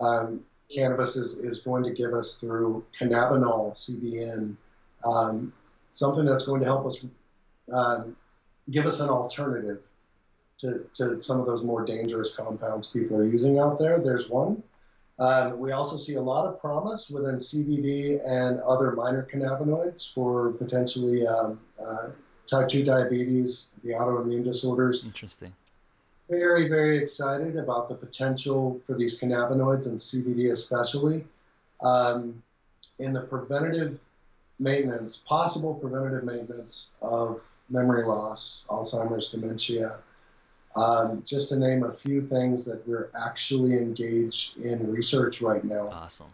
um, 0.01 0.41
cannabis 0.75 1.17
is, 1.17 1.41
is 1.41 1.61
going 1.61 1.85
to 1.85 1.91
give 1.91 2.15
us 2.15 2.39
through 2.39 2.83
cannabinol, 2.99 3.73
CBN, 3.73 4.57
um, 5.05 5.53
something 5.95 6.27
that's 6.27 6.45
going 6.45 6.61
to 6.61 6.67
help 6.67 6.85
us 6.85 7.07
um, 7.73 8.17
give 8.71 8.85
us 8.85 9.01
an 9.01 9.09
alternative 9.09 9.81
to, 10.59 10.85
to 10.95 11.19
some 11.21 11.41
of 11.41 11.47
those 11.47 11.65
more 11.65 11.85
dangerous 11.85 12.35
compounds 12.35 12.91
people 12.91 13.17
are 13.17 13.25
using 13.25 13.59
out 13.59 13.79
there. 13.79 13.99
There's 13.99 14.29
one. 14.29 14.63
Um, 15.19 15.61
we 15.61 15.71
also 15.71 15.97
see 15.97 16.15
a 16.15 16.21
lot 16.21 16.47
of 16.47 16.61
promise 16.61 17.09
within 17.09 17.37
CBD 17.37 18.21
and 18.27 18.61
other 18.61 18.93
minor 18.93 19.27
cannabinoids 19.33 20.13
for 20.13 20.51
potentially 20.53 21.27
um, 21.27 21.61
uh, 21.81 22.09
type 22.47 22.69
2 22.69 22.85
diabetes, 22.85 23.71
the 23.85 23.91
autoimmune 23.91 24.45
disorders. 24.45 25.05
Interesting. 25.05 25.53
Very, 26.29 26.69
very 26.69 26.99
excited 26.99 27.57
about 27.57 27.89
the 27.89 27.95
potential 27.95 28.81
for 28.85 28.97
these 28.97 29.21
cannabinoids 29.21 29.89
and 29.89 29.99
CBD 29.99 30.51
especially 30.51 31.25
um, 31.81 32.43
in 32.99 33.13
the 33.13 33.21
preventative 33.21 33.99
maintenance, 34.59 35.19
possible 35.29 35.75
preventative 35.75 36.25
maintenance 36.25 36.95
of 37.03 37.41
memory 37.71 38.05
loss, 38.05 38.67
Alzheimer's, 38.69 39.31
dementia, 39.31 39.99
um, 40.77 41.23
just 41.27 41.49
to 41.51 41.57
name 41.57 41.85
a 41.85 41.93
few 41.93 42.21
things 42.21 42.65
that 42.65 42.87
we're 42.87 43.11
actually 43.15 43.75
engaged 43.75 44.57
in 44.59 44.91
research 44.91 45.41
right 45.41 45.65
now. 45.65 45.89
Awesome. 45.89 46.27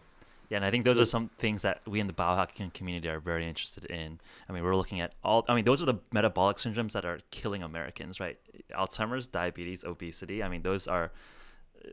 Yeah, 0.49 0.57
and 0.57 0.65
I 0.65 0.71
think 0.71 0.83
those 0.83 0.99
are 0.99 1.05
some 1.05 1.29
things 1.39 1.61
that 1.61 1.79
we 1.87 2.01
in 2.01 2.07
the 2.07 2.13
biohacking 2.13 2.73
community 2.73 3.07
are 3.07 3.21
very 3.21 3.47
interested 3.47 3.85
in. 3.85 4.19
I 4.49 4.51
mean, 4.51 4.63
we're 4.63 4.75
looking 4.75 4.99
at 4.99 5.13
all. 5.23 5.45
I 5.47 5.55
mean, 5.55 5.63
those 5.63 5.81
are 5.81 5.85
the 5.85 5.99
metabolic 6.11 6.57
syndromes 6.57 6.91
that 6.91 7.05
are 7.05 7.19
killing 7.31 7.63
Americans, 7.63 8.19
right? 8.19 8.37
Alzheimer's, 8.71 9.27
diabetes, 9.27 9.85
obesity. 9.85 10.43
I 10.43 10.49
mean, 10.49 10.61
those 10.61 10.89
are 10.89 11.11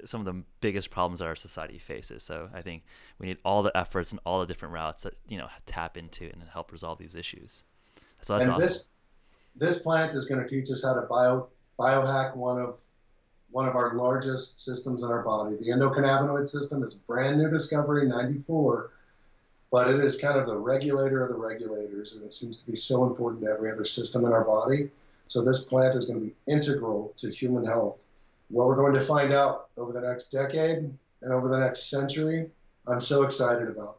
some 0.04 0.20
of 0.20 0.26
the 0.26 0.42
biggest 0.60 0.90
problems 0.90 1.20
that 1.20 1.26
our 1.26 1.36
society 1.36 1.78
faces. 1.78 2.22
So 2.22 2.48
I 2.52 2.62
think 2.62 2.84
we 3.18 3.26
need 3.26 3.38
all 3.44 3.62
the 3.62 3.76
efforts 3.76 4.10
and 4.10 4.20
all 4.24 4.40
the 4.40 4.46
different 4.46 4.74
routes 4.74 5.02
that 5.02 5.14
you 5.28 5.38
know 5.38 5.48
tap 5.66 5.96
into 5.96 6.24
and 6.24 6.42
help 6.52 6.72
resolve 6.72 6.98
these 6.98 7.14
issues. 7.14 7.64
So 8.22 8.34
that's 8.34 8.44
and 8.44 8.52
awesome. 8.52 8.62
this 8.62 8.88
this 9.56 9.82
plant 9.82 10.14
is 10.14 10.24
going 10.24 10.40
to 10.40 10.48
teach 10.48 10.70
us 10.70 10.84
how 10.84 10.94
to 10.94 11.02
bio 11.02 11.48
biohack 11.78 12.36
one 12.36 12.60
of 12.60 12.76
one 13.50 13.66
of 13.66 13.74
our 13.74 13.94
largest 13.94 14.64
systems 14.64 15.02
in 15.02 15.10
our 15.10 15.22
body. 15.22 15.56
The 15.56 15.70
endocannabinoid 15.70 16.48
system 16.48 16.82
is 16.82 16.94
brand 16.94 17.38
new 17.38 17.48
discovery, 17.48 18.06
94, 18.06 18.90
but 19.70 19.88
it 19.88 20.00
is 20.00 20.20
kind 20.20 20.38
of 20.38 20.46
the 20.46 20.56
regulator 20.56 21.22
of 21.22 21.30
the 21.30 21.36
regulators, 21.36 22.14
and 22.14 22.24
it 22.24 22.32
seems 22.32 22.60
to 22.60 22.70
be 22.70 22.76
so 22.76 23.06
important 23.06 23.42
to 23.42 23.50
every 23.50 23.72
other 23.72 23.84
system 23.84 24.24
in 24.24 24.32
our 24.32 24.44
body. 24.44 24.90
So 25.26 25.44
this 25.44 25.64
plant 25.64 25.94
is 25.94 26.06
going 26.06 26.20
to 26.20 26.26
be 26.26 26.34
integral 26.46 27.12
to 27.18 27.30
human 27.30 27.64
health. 27.64 27.98
What 28.48 28.66
we're 28.66 28.76
going 28.76 28.94
to 28.94 29.00
find 29.00 29.32
out 29.32 29.68
over 29.76 29.92
the 29.92 30.00
next 30.00 30.30
decade 30.30 30.78
and 31.22 31.32
over 31.32 31.48
the 31.48 31.58
next 31.58 31.90
century, 31.90 32.48
I'm 32.86 33.00
so 33.00 33.22
excited 33.22 33.68
about. 33.68 33.98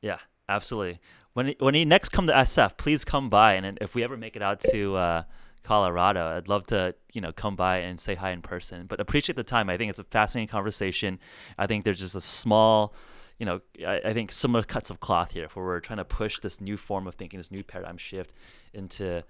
Yeah, 0.00 0.18
absolutely. 0.48 1.00
When 1.34 1.54
when 1.58 1.74
you 1.74 1.86
next 1.86 2.08
come 2.08 2.26
to 2.26 2.32
SF, 2.32 2.76
please 2.76 3.04
come 3.04 3.30
by, 3.30 3.54
and 3.54 3.78
if 3.80 3.94
we 3.94 4.02
ever 4.02 4.16
make 4.16 4.36
it 4.36 4.42
out 4.42 4.60
to 4.70 4.96
uh, 4.96 5.22
Colorado. 5.62 6.36
I'd 6.36 6.48
love 6.48 6.66
to, 6.66 6.94
you 7.12 7.20
know, 7.20 7.32
come 7.32 7.56
by 7.56 7.78
and 7.78 8.00
say 8.00 8.14
hi 8.14 8.30
in 8.30 8.42
person. 8.42 8.86
But 8.86 9.00
appreciate 9.00 9.36
the 9.36 9.44
time. 9.44 9.68
I 9.68 9.76
think 9.76 9.90
it's 9.90 9.98
a 9.98 10.04
fascinating 10.04 10.48
conversation. 10.48 11.18
I 11.58 11.66
think 11.66 11.84
there's 11.84 12.00
just 12.00 12.14
a 12.14 12.20
small, 12.20 12.94
you 13.38 13.46
know, 13.46 13.60
I, 13.86 14.00
I 14.06 14.12
think 14.14 14.32
similar 14.32 14.64
cuts 14.64 14.90
of 14.90 15.00
cloth 15.00 15.32
here 15.32 15.48
where 15.52 15.64
we're 15.64 15.80
trying 15.80 15.98
to 15.98 16.04
push 16.04 16.40
this 16.40 16.60
new 16.60 16.76
form 16.76 17.06
of 17.06 17.14
thinking, 17.14 17.38
this 17.38 17.50
new 17.50 17.62
paradigm 17.62 17.98
shift 17.98 18.34
into 18.72 19.22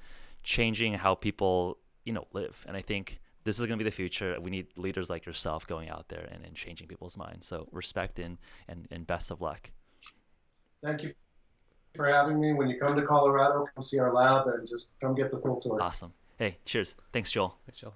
changing 0.42 0.94
how 0.94 1.14
people, 1.14 1.78
you 2.04 2.12
know, 2.12 2.26
live. 2.33 2.64
And 2.66 2.76
I 2.76 2.80
think 2.80 3.20
this 3.50 3.58
is 3.58 3.66
going 3.66 3.76
to 3.80 3.84
be 3.84 3.90
the 3.90 3.94
future. 3.94 4.36
We 4.40 4.48
need 4.48 4.68
leaders 4.76 5.10
like 5.10 5.26
yourself 5.26 5.66
going 5.66 5.88
out 5.88 6.08
there 6.08 6.28
and, 6.30 6.44
and 6.44 6.54
changing 6.54 6.86
people's 6.86 7.16
minds. 7.16 7.48
So 7.48 7.66
respect 7.72 8.20
and, 8.20 8.38
and, 8.68 8.86
and 8.92 9.04
best 9.04 9.32
of 9.32 9.40
luck. 9.40 9.72
Thank 10.84 11.02
you 11.02 11.14
for 11.96 12.06
having 12.06 12.40
me. 12.40 12.52
When 12.52 12.68
you 12.68 12.78
come 12.78 12.94
to 12.94 13.02
Colorado, 13.02 13.66
come 13.74 13.82
see 13.82 13.98
our 13.98 14.14
lab 14.14 14.46
and 14.46 14.64
just 14.68 14.90
come 15.00 15.16
get 15.16 15.32
the 15.32 15.38
full 15.40 15.60
tour. 15.60 15.82
Awesome. 15.82 16.12
Hey, 16.38 16.58
cheers. 16.64 16.94
Thanks, 17.12 17.32
Joel. 17.32 17.58
Thanks, 17.66 17.80
Joel. 17.80 17.94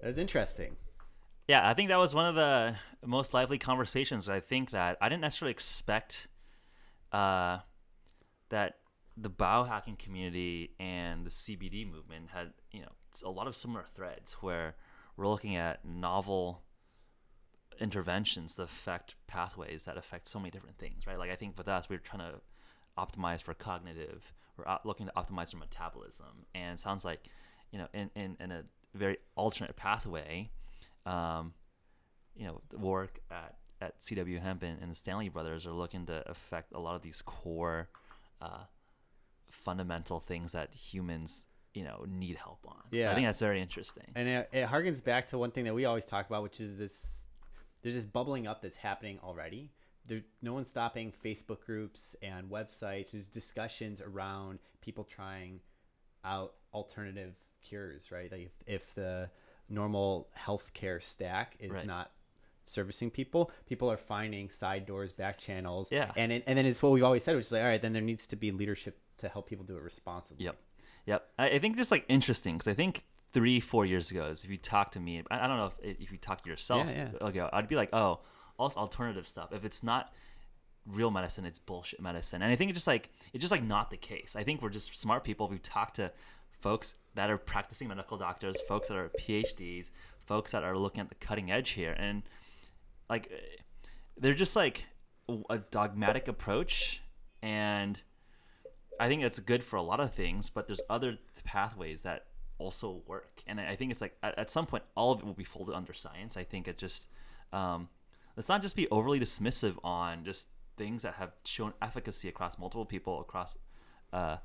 That 0.00 0.06
was 0.06 0.16
interesting. 0.16 0.76
Yeah, 1.46 1.68
I 1.68 1.74
think 1.74 1.90
that 1.90 1.98
was 1.98 2.14
one 2.14 2.24
of 2.24 2.34
the 2.34 2.76
most 3.04 3.34
lively 3.34 3.58
conversations. 3.58 4.26
I 4.26 4.40
think 4.40 4.70
that 4.70 4.96
I 5.02 5.10
didn't 5.10 5.20
necessarily 5.20 5.52
expect 5.52 6.28
uh, 7.12 7.58
that 8.48 8.78
the 9.18 9.28
biohacking 9.28 9.98
community 9.98 10.70
and 10.80 11.26
the 11.26 11.30
CBD 11.30 11.86
movement 11.90 12.30
had, 12.32 12.54
you 12.72 12.80
know, 12.80 12.92
a 13.22 13.30
lot 13.30 13.46
of 13.46 13.56
similar 13.56 13.84
threads 13.94 14.36
where 14.40 14.74
we're 15.16 15.28
looking 15.28 15.56
at 15.56 15.84
novel 15.84 16.62
interventions 17.80 18.54
that 18.54 18.64
affect 18.64 19.14
pathways 19.26 19.84
that 19.84 19.96
affect 19.96 20.28
so 20.28 20.38
many 20.38 20.50
different 20.50 20.78
things, 20.78 21.06
right? 21.06 21.18
Like 21.18 21.30
I 21.30 21.36
think 21.36 21.56
with 21.56 21.68
us, 21.68 21.88
we 21.88 21.96
are 21.96 22.00
trying 22.00 22.30
to 22.30 22.40
optimize 22.98 23.42
for 23.42 23.54
cognitive, 23.54 24.32
we're 24.56 24.64
looking 24.84 25.06
to 25.06 25.12
optimize 25.12 25.50
for 25.50 25.58
metabolism, 25.58 26.46
and 26.54 26.78
sounds 26.78 27.04
like, 27.04 27.20
you 27.70 27.78
know, 27.78 27.86
in, 27.94 28.10
in, 28.16 28.36
in 28.40 28.50
a 28.50 28.64
very 28.94 29.18
alternate 29.36 29.76
pathway, 29.76 30.50
um, 31.06 31.52
you 32.34 32.46
know, 32.46 32.60
the 32.70 32.78
work 32.78 33.20
at, 33.30 33.56
at 33.80 34.00
CW 34.00 34.40
Hemp 34.40 34.62
and, 34.62 34.80
and, 34.82 34.90
the 34.90 34.94
Stanley 34.94 35.28
Brothers 35.28 35.66
are 35.66 35.72
looking 35.72 36.06
to 36.06 36.28
affect 36.28 36.72
a 36.72 36.80
lot 36.80 36.96
of 36.96 37.02
these 37.02 37.22
core, 37.22 37.88
uh, 38.42 38.64
fundamental 39.50 40.20
things 40.20 40.52
that 40.52 40.74
humans 40.74 41.44
you 41.74 41.84
know 41.84 42.04
need 42.08 42.36
help 42.36 42.60
on. 42.66 42.82
Yeah, 42.90 43.04
so 43.04 43.10
I 43.10 43.14
think 43.14 43.26
that's 43.26 43.40
very 43.40 43.60
interesting. 43.60 44.10
And 44.14 44.28
it, 44.28 44.48
it 44.52 44.66
harkens 44.66 45.02
back 45.02 45.26
to 45.28 45.38
one 45.38 45.50
thing 45.50 45.64
that 45.64 45.74
we 45.74 45.84
always 45.84 46.06
talk 46.06 46.28
about, 46.28 46.42
which 46.42 46.60
is 46.60 46.78
this: 46.78 47.24
there's 47.82 47.94
this 47.94 48.06
bubbling 48.06 48.46
up 48.46 48.62
that's 48.62 48.76
happening 48.76 49.18
already. 49.22 49.70
There, 50.06 50.22
no 50.40 50.54
one's 50.54 50.68
stopping 50.68 51.12
Facebook 51.24 51.60
groups 51.60 52.16
and 52.22 52.50
websites. 52.50 53.12
There's 53.12 53.28
discussions 53.28 54.00
around 54.00 54.58
people 54.80 55.04
trying 55.04 55.60
out 56.24 56.54
alternative 56.72 57.34
cures, 57.62 58.10
right? 58.10 58.30
Like 58.32 58.50
if, 58.66 58.74
if 58.74 58.94
the 58.94 59.30
normal 59.68 60.28
healthcare 60.38 61.02
stack 61.02 61.56
is 61.60 61.72
right. 61.72 61.86
not 61.86 62.10
servicing 62.64 63.10
people, 63.10 63.50
people 63.66 63.90
are 63.90 63.96
finding 63.96 64.48
side 64.48 64.86
doors, 64.86 65.12
back 65.12 65.38
channels. 65.38 65.90
Yeah. 65.90 66.10
And 66.16 66.32
it, 66.32 66.44
and 66.46 66.56
then 66.56 66.66
it's 66.66 66.82
what 66.82 66.92
we've 66.92 67.04
always 67.04 67.22
said, 67.22 67.36
which 67.36 67.46
is 67.46 67.52
like, 67.52 67.62
all 67.62 67.68
right, 67.68 67.80
then 67.80 67.92
there 67.92 68.02
needs 68.02 68.26
to 68.28 68.36
be 68.36 68.50
leadership 68.50 68.98
to 69.18 69.28
help 69.28 69.48
people 69.48 69.64
do 69.64 69.76
it 69.76 69.82
responsibly. 69.82 70.46
Yep. 70.46 70.56
Yep. 71.08 71.26
I, 71.38 71.48
I 71.48 71.58
think 71.58 71.76
just 71.78 71.90
like 71.90 72.04
interesting 72.08 72.58
because 72.58 72.70
I 72.70 72.74
think 72.74 73.04
three, 73.32 73.60
four 73.60 73.86
years 73.86 74.10
ago, 74.10 74.26
if 74.30 74.48
you 74.48 74.58
talk 74.58 74.92
to 74.92 75.00
me, 75.00 75.22
I, 75.30 75.44
I 75.44 75.48
don't 75.48 75.56
know 75.56 75.72
if, 75.82 76.00
if 76.02 76.12
you 76.12 76.18
talk 76.18 76.42
to 76.44 76.50
yourself 76.50 76.86
yeah, 76.86 77.08
yeah. 77.18 77.26
ago, 77.26 77.48
I'd 77.50 77.66
be 77.66 77.76
like, 77.76 77.88
oh, 77.94 78.20
all 78.58 78.72
alternative 78.76 79.26
stuff. 79.26 79.52
If 79.52 79.64
it's 79.64 79.82
not 79.82 80.12
real 80.86 81.10
medicine, 81.10 81.46
it's 81.46 81.58
bullshit 81.58 82.02
medicine. 82.02 82.42
And 82.42 82.52
I 82.52 82.56
think 82.56 82.70
it's 82.70 82.76
just 82.76 82.86
like 82.86 83.08
it's 83.32 83.40
just 83.40 83.50
like 83.50 83.62
not 83.62 83.90
the 83.90 83.96
case. 83.96 84.36
I 84.36 84.44
think 84.44 84.60
we're 84.60 84.68
just 84.68 84.94
smart 84.94 85.24
people. 85.24 85.48
We've 85.48 85.62
talked 85.62 85.96
to 85.96 86.12
folks 86.60 86.94
that 87.14 87.30
are 87.30 87.38
practicing 87.38 87.88
medical 87.88 88.18
doctors, 88.18 88.56
folks 88.68 88.88
that 88.88 88.98
are 88.98 89.10
PhDs, 89.18 89.90
folks 90.26 90.52
that 90.52 90.62
are 90.62 90.76
looking 90.76 91.00
at 91.00 91.08
the 91.08 91.14
cutting 91.14 91.50
edge 91.50 91.70
here, 91.70 91.94
and 91.98 92.22
like 93.08 93.30
they're 94.18 94.34
just 94.34 94.56
like 94.56 94.84
a 95.48 95.58
dogmatic 95.58 96.28
approach 96.28 97.00
and 97.42 98.00
I 99.00 99.08
think 99.08 99.22
it's 99.22 99.38
good 99.38 99.64
for 99.64 99.76
a 99.76 99.82
lot 99.82 100.00
of 100.00 100.12
things, 100.12 100.50
but 100.50 100.66
there's 100.66 100.80
other 100.88 101.18
pathways 101.44 102.02
that 102.02 102.26
also 102.58 103.02
work. 103.06 103.42
And 103.46 103.60
I 103.60 103.76
think 103.76 103.92
it's 103.92 104.00
like 104.00 104.16
at, 104.22 104.38
at 104.38 104.50
some 104.50 104.66
point, 104.66 104.84
all 104.96 105.12
of 105.12 105.20
it 105.20 105.24
will 105.24 105.34
be 105.34 105.44
folded 105.44 105.74
under 105.74 105.92
science. 105.92 106.36
I 106.36 106.44
think 106.44 106.68
it 106.68 106.78
just, 106.78 107.06
um, 107.52 107.88
let's 108.36 108.48
not 108.48 108.62
just 108.62 108.76
be 108.76 108.88
overly 108.90 109.20
dismissive 109.20 109.76
on 109.84 110.24
just 110.24 110.46
things 110.76 111.02
that 111.02 111.14
have 111.14 111.32
shown 111.44 111.72
efficacy 111.80 112.28
across 112.28 112.58
multiple 112.58 112.86
people, 112.86 113.20
across 113.20 113.56
uh, 114.12 114.36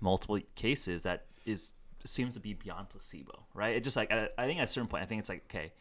multiple 0.00 0.40
cases 0.54 1.02
that 1.02 1.26
is 1.44 1.74
seems 2.04 2.34
to 2.34 2.40
be 2.40 2.54
beyond 2.54 2.88
placebo, 2.88 3.46
right? 3.54 3.76
It 3.76 3.84
just 3.84 3.96
like, 3.96 4.12
I, 4.12 4.28
I 4.38 4.46
think 4.46 4.60
at 4.60 4.64
a 4.64 4.68
certain 4.68 4.88
point, 4.88 5.02
I 5.02 5.06
think 5.06 5.20
it's 5.20 5.28
like, 5.28 5.42
okay, 5.50 5.72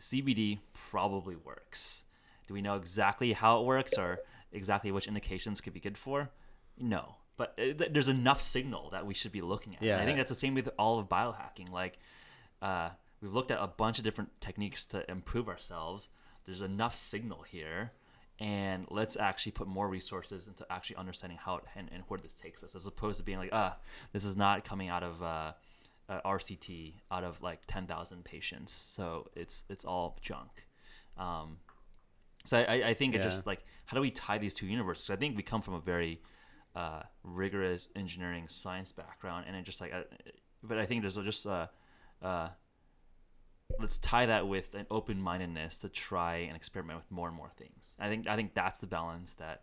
CBD 0.00 0.58
probably 0.90 1.34
works. 1.34 2.02
Do 2.46 2.54
we 2.54 2.60
know 2.60 2.76
exactly 2.76 3.32
how 3.32 3.60
it 3.60 3.64
works 3.64 3.94
or 3.96 4.18
exactly 4.52 4.92
which 4.92 5.08
indications 5.08 5.60
could 5.60 5.72
be 5.72 5.80
good 5.80 5.96
for? 5.96 6.30
No, 6.78 7.16
but 7.36 7.54
it, 7.56 7.80
uh, 7.80 7.86
there's 7.90 8.08
enough 8.08 8.42
signal 8.42 8.90
that 8.90 9.06
we 9.06 9.14
should 9.14 9.32
be 9.32 9.40
looking 9.40 9.74
at. 9.74 9.82
Yeah, 9.82 9.94
and 9.94 10.02
I 10.02 10.04
think 10.06 10.18
that's 10.18 10.30
the 10.30 10.36
same 10.36 10.54
with 10.54 10.68
all 10.78 10.98
of 10.98 11.08
biohacking. 11.08 11.70
Like, 11.70 11.98
uh, 12.60 12.90
we've 13.20 13.32
looked 13.32 13.50
at 13.50 13.58
a 13.60 13.66
bunch 13.66 13.98
of 13.98 14.04
different 14.04 14.40
techniques 14.40 14.84
to 14.86 15.08
improve 15.10 15.48
ourselves. 15.48 16.08
There's 16.44 16.62
enough 16.62 16.96
signal 16.96 17.42
here, 17.42 17.92
and 18.38 18.86
let's 18.90 19.16
actually 19.16 19.52
put 19.52 19.68
more 19.68 19.88
resources 19.88 20.48
into 20.48 20.66
actually 20.70 20.96
understanding 20.96 21.38
how 21.38 21.56
it, 21.56 21.64
and, 21.76 21.88
and 21.92 22.02
where 22.08 22.20
this 22.20 22.34
takes 22.34 22.64
us, 22.64 22.74
as 22.74 22.86
opposed 22.86 23.18
to 23.18 23.24
being 23.24 23.38
like, 23.38 23.50
ah, 23.52 23.76
this 24.12 24.24
is 24.24 24.36
not 24.36 24.64
coming 24.64 24.88
out 24.88 25.02
of 25.02 25.22
uh, 25.22 25.52
uh, 26.08 26.20
RCT 26.24 26.94
out 27.10 27.24
of 27.24 27.40
like 27.42 27.60
10,000 27.66 28.24
patients, 28.24 28.72
so 28.72 29.30
it's 29.34 29.64
it's 29.68 29.84
all 29.84 30.18
junk. 30.20 30.66
Um, 31.16 31.58
so 32.44 32.58
I, 32.58 32.88
I 32.88 32.94
think 32.94 33.14
yeah. 33.14 33.20
it 33.20 33.22
just 33.22 33.46
like 33.46 33.60
how 33.86 33.94
do 33.94 34.00
we 34.00 34.10
tie 34.10 34.38
these 34.38 34.54
two 34.54 34.66
universes? 34.66 35.10
I 35.10 35.16
think 35.16 35.36
we 35.36 35.42
come 35.42 35.62
from 35.62 35.74
a 35.74 35.80
very 35.80 36.20
uh, 36.74 37.02
rigorous 37.22 37.88
engineering 37.94 38.46
science 38.48 38.92
background, 38.92 39.44
and 39.46 39.56
it 39.56 39.64
just 39.64 39.80
like, 39.80 39.92
uh, 39.92 40.02
but 40.62 40.78
I 40.78 40.86
think 40.86 41.02
there's 41.02 41.16
just 41.16 41.46
uh, 41.46 41.66
uh, 42.22 42.48
let's 43.78 43.98
tie 43.98 44.26
that 44.26 44.48
with 44.48 44.74
an 44.74 44.86
open 44.90 45.20
mindedness 45.20 45.78
to 45.78 45.88
try 45.88 46.36
and 46.36 46.56
experiment 46.56 46.98
with 46.98 47.10
more 47.10 47.28
and 47.28 47.36
more 47.36 47.50
things. 47.56 47.94
I 47.98 48.08
think 48.08 48.28
I 48.28 48.36
think 48.36 48.54
that's 48.54 48.78
the 48.78 48.86
balance 48.86 49.34
that 49.34 49.62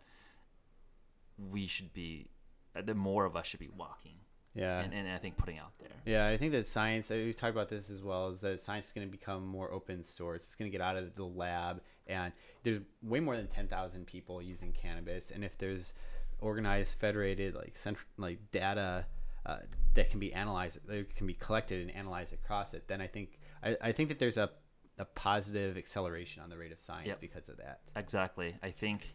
we 1.38 1.66
should 1.66 1.92
be, 1.92 2.28
uh, 2.76 2.82
the 2.82 2.94
more 2.94 3.24
of 3.24 3.34
us 3.36 3.46
should 3.46 3.60
be 3.60 3.70
walking. 3.74 4.16
Yeah, 4.52 4.80
and, 4.80 4.92
and 4.92 5.08
I 5.08 5.18
think 5.18 5.36
putting 5.36 5.58
out 5.58 5.72
there. 5.78 5.88
Yeah, 6.04 6.26
I 6.26 6.36
think 6.36 6.50
that 6.52 6.66
science. 6.66 7.08
We 7.10 7.32
talked 7.32 7.52
about 7.52 7.68
this 7.68 7.88
as 7.88 8.02
well. 8.02 8.28
Is 8.30 8.40
that 8.40 8.58
science 8.58 8.86
is 8.86 8.92
going 8.92 9.06
to 9.06 9.10
become 9.10 9.46
more 9.46 9.70
open 9.70 10.02
source. 10.02 10.44
It's 10.44 10.56
going 10.56 10.68
to 10.68 10.76
get 10.76 10.84
out 10.84 10.96
of 10.96 11.14
the 11.14 11.24
lab, 11.24 11.80
and 12.08 12.32
there's 12.64 12.80
way 13.00 13.20
more 13.20 13.36
than 13.36 13.46
ten 13.46 13.68
thousand 13.68 14.06
people 14.06 14.42
using 14.42 14.72
cannabis. 14.72 15.30
And 15.30 15.44
if 15.44 15.56
there's 15.56 15.94
organized, 16.40 16.94
federated, 16.98 17.54
like 17.54 17.76
central, 17.76 18.06
like 18.16 18.38
data 18.50 19.06
uh, 19.46 19.58
that 19.94 20.10
can 20.10 20.20
be 20.20 20.32
analyzed, 20.32 20.78
that 20.86 21.14
can 21.14 21.26
be 21.26 21.34
collected 21.34 21.80
and 21.82 21.94
analyzed 21.94 22.32
across 22.32 22.74
it, 22.74 22.88
then 22.88 23.00
I 23.00 23.06
think 23.06 23.38
I, 23.62 23.76
I 23.80 23.92
think 23.92 24.08
that 24.08 24.18
there's 24.18 24.36
a 24.36 24.50
a 24.98 25.04
positive 25.06 25.78
acceleration 25.78 26.42
on 26.42 26.50
the 26.50 26.58
rate 26.58 26.72
of 26.72 26.78
science 26.78 27.08
yep. 27.08 27.20
because 27.20 27.48
of 27.48 27.56
that. 27.56 27.80
Exactly. 27.96 28.54
I 28.62 28.70
think 28.70 29.14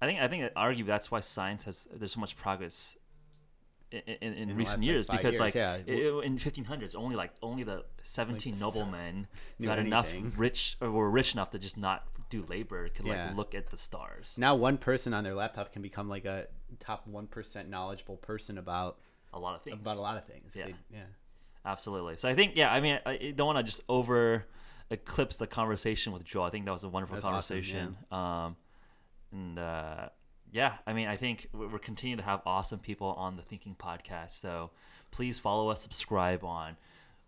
I 0.00 0.06
think 0.06 0.20
I 0.20 0.28
think 0.28 0.44
I 0.44 0.50
argue 0.54 0.84
that's 0.84 1.10
why 1.10 1.20
science 1.20 1.64
has 1.64 1.86
there's 1.92 2.12
so 2.12 2.20
much 2.20 2.36
progress 2.36 2.96
in, 3.90 4.00
in, 4.20 4.32
in 4.34 4.56
recent 4.56 4.78
last, 4.78 4.86
years 4.86 5.08
like, 5.08 5.18
because 5.18 5.34
years, 5.34 5.40
like 5.40 5.54
yeah. 5.54 5.78
it, 5.86 6.24
in 6.24 6.38
1500s 6.38 6.94
only 6.96 7.16
like 7.16 7.32
only 7.42 7.62
the 7.62 7.84
17 8.02 8.52
like, 8.52 8.60
noblemen 8.60 9.26
who 9.58 9.68
had 9.68 9.78
anything. 9.78 9.86
enough 9.86 10.38
rich 10.38 10.76
or 10.80 10.90
were 10.90 11.10
rich 11.10 11.34
enough 11.34 11.50
to 11.50 11.58
just 11.58 11.76
not 11.76 12.06
do 12.28 12.44
labor 12.48 12.88
could 12.88 13.06
yeah. 13.06 13.26
like 13.26 13.36
look 13.36 13.54
at 13.54 13.70
the 13.70 13.76
stars. 13.76 14.36
Now 14.38 14.54
one 14.54 14.78
person 14.78 15.14
on 15.14 15.24
their 15.24 15.34
laptop 15.34 15.72
can 15.72 15.82
become 15.82 16.08
like 16.08 16.24
a 16.24 16.46
top 16.80 17.06
one 17.06 17.26
percent 17.26 17.68
knowledgeable 17.68 18.16
person 18.16 18.58
about 18.58 18.98
a 19.32 19.38
lot 19.38 19.54
of 19.54 19.62
things. 19.62 19.78
About 19.80 19.96
a 19.96 20.00
lot 20.00 20.16
of 20.16 20.24
things. 20.24 20.54
Yeah, 20.56 20.66
they, 20.66 20.74
yeah, 20.92 21.04
absolutely. 21.64 22.16
So 22.16 22.28
I 22.28 22.34
think 22.34 22.52
yeah, 22.56 22.72
I 22.72 22.80
mean 22.80 22.98
I 23.06 23.34
don't 23.36 23.46
want 23.46 23.58
to 23.58 23.64
just 23.64 23.80
over 23.88 24.44
eclipse 24.90 25.36
the 25.36 25.46
conversation 25.46 26.12
with 26.12 26.24
Joel. 26.24 26.44
I 26.44 26.50
think 26.50 26.64
that 26.64 26.72
was 26.72 26.84
a 26.84 26.88
wonderful 26.88 27.16
That's 27.16 27.26
conversation. 27.26 27.96
Awesome, 28.10 28.12
yeah. 28.12 28.44
Um, 28.44 28.56
and 29.32 29.58
uh, 29.58 30.08
yeah, 30.52 30.74
I 30.86 30.92
mean, 30.92 31.08
I 31.08 31.16
think 31.16 31.48
we're 31.52 31.78
continuing 31.78 32.18
to 32.18 32.24
have 32.24 32.40
awesome 32.46 32.78
people 32.78 33.08
on 33.08 33.36
the 33.36 33.42
Thinking 33.42 33.76
Podcast. 33.78 34.40
So 34.40 34.70
please 35.10 35.38
follow 35.38 35.68
us, 35.68 35.82
subscribe 35.82 36.44
on 36.44 36.76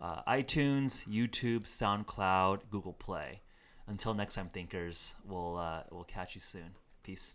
uh, 0.01 0.23
iTunes, 0.29 1.07
YouTube, 1.07 1.63
SoundCloud, 1.63 2.61
Google 2.71 2.93
Play. 2.93 3.41
Until 3.89 4.13
next 4.15 4.35
time, 4.35 4.51
thinkers, 4.53 5.15
we'll 5.25 5.57
uh, 5.57 5.83
we'll 5.91 6.05
catch 6.05 6.35
you 6.35 6.41
soon. 6.41 6.75
Peace. 7.03 7.35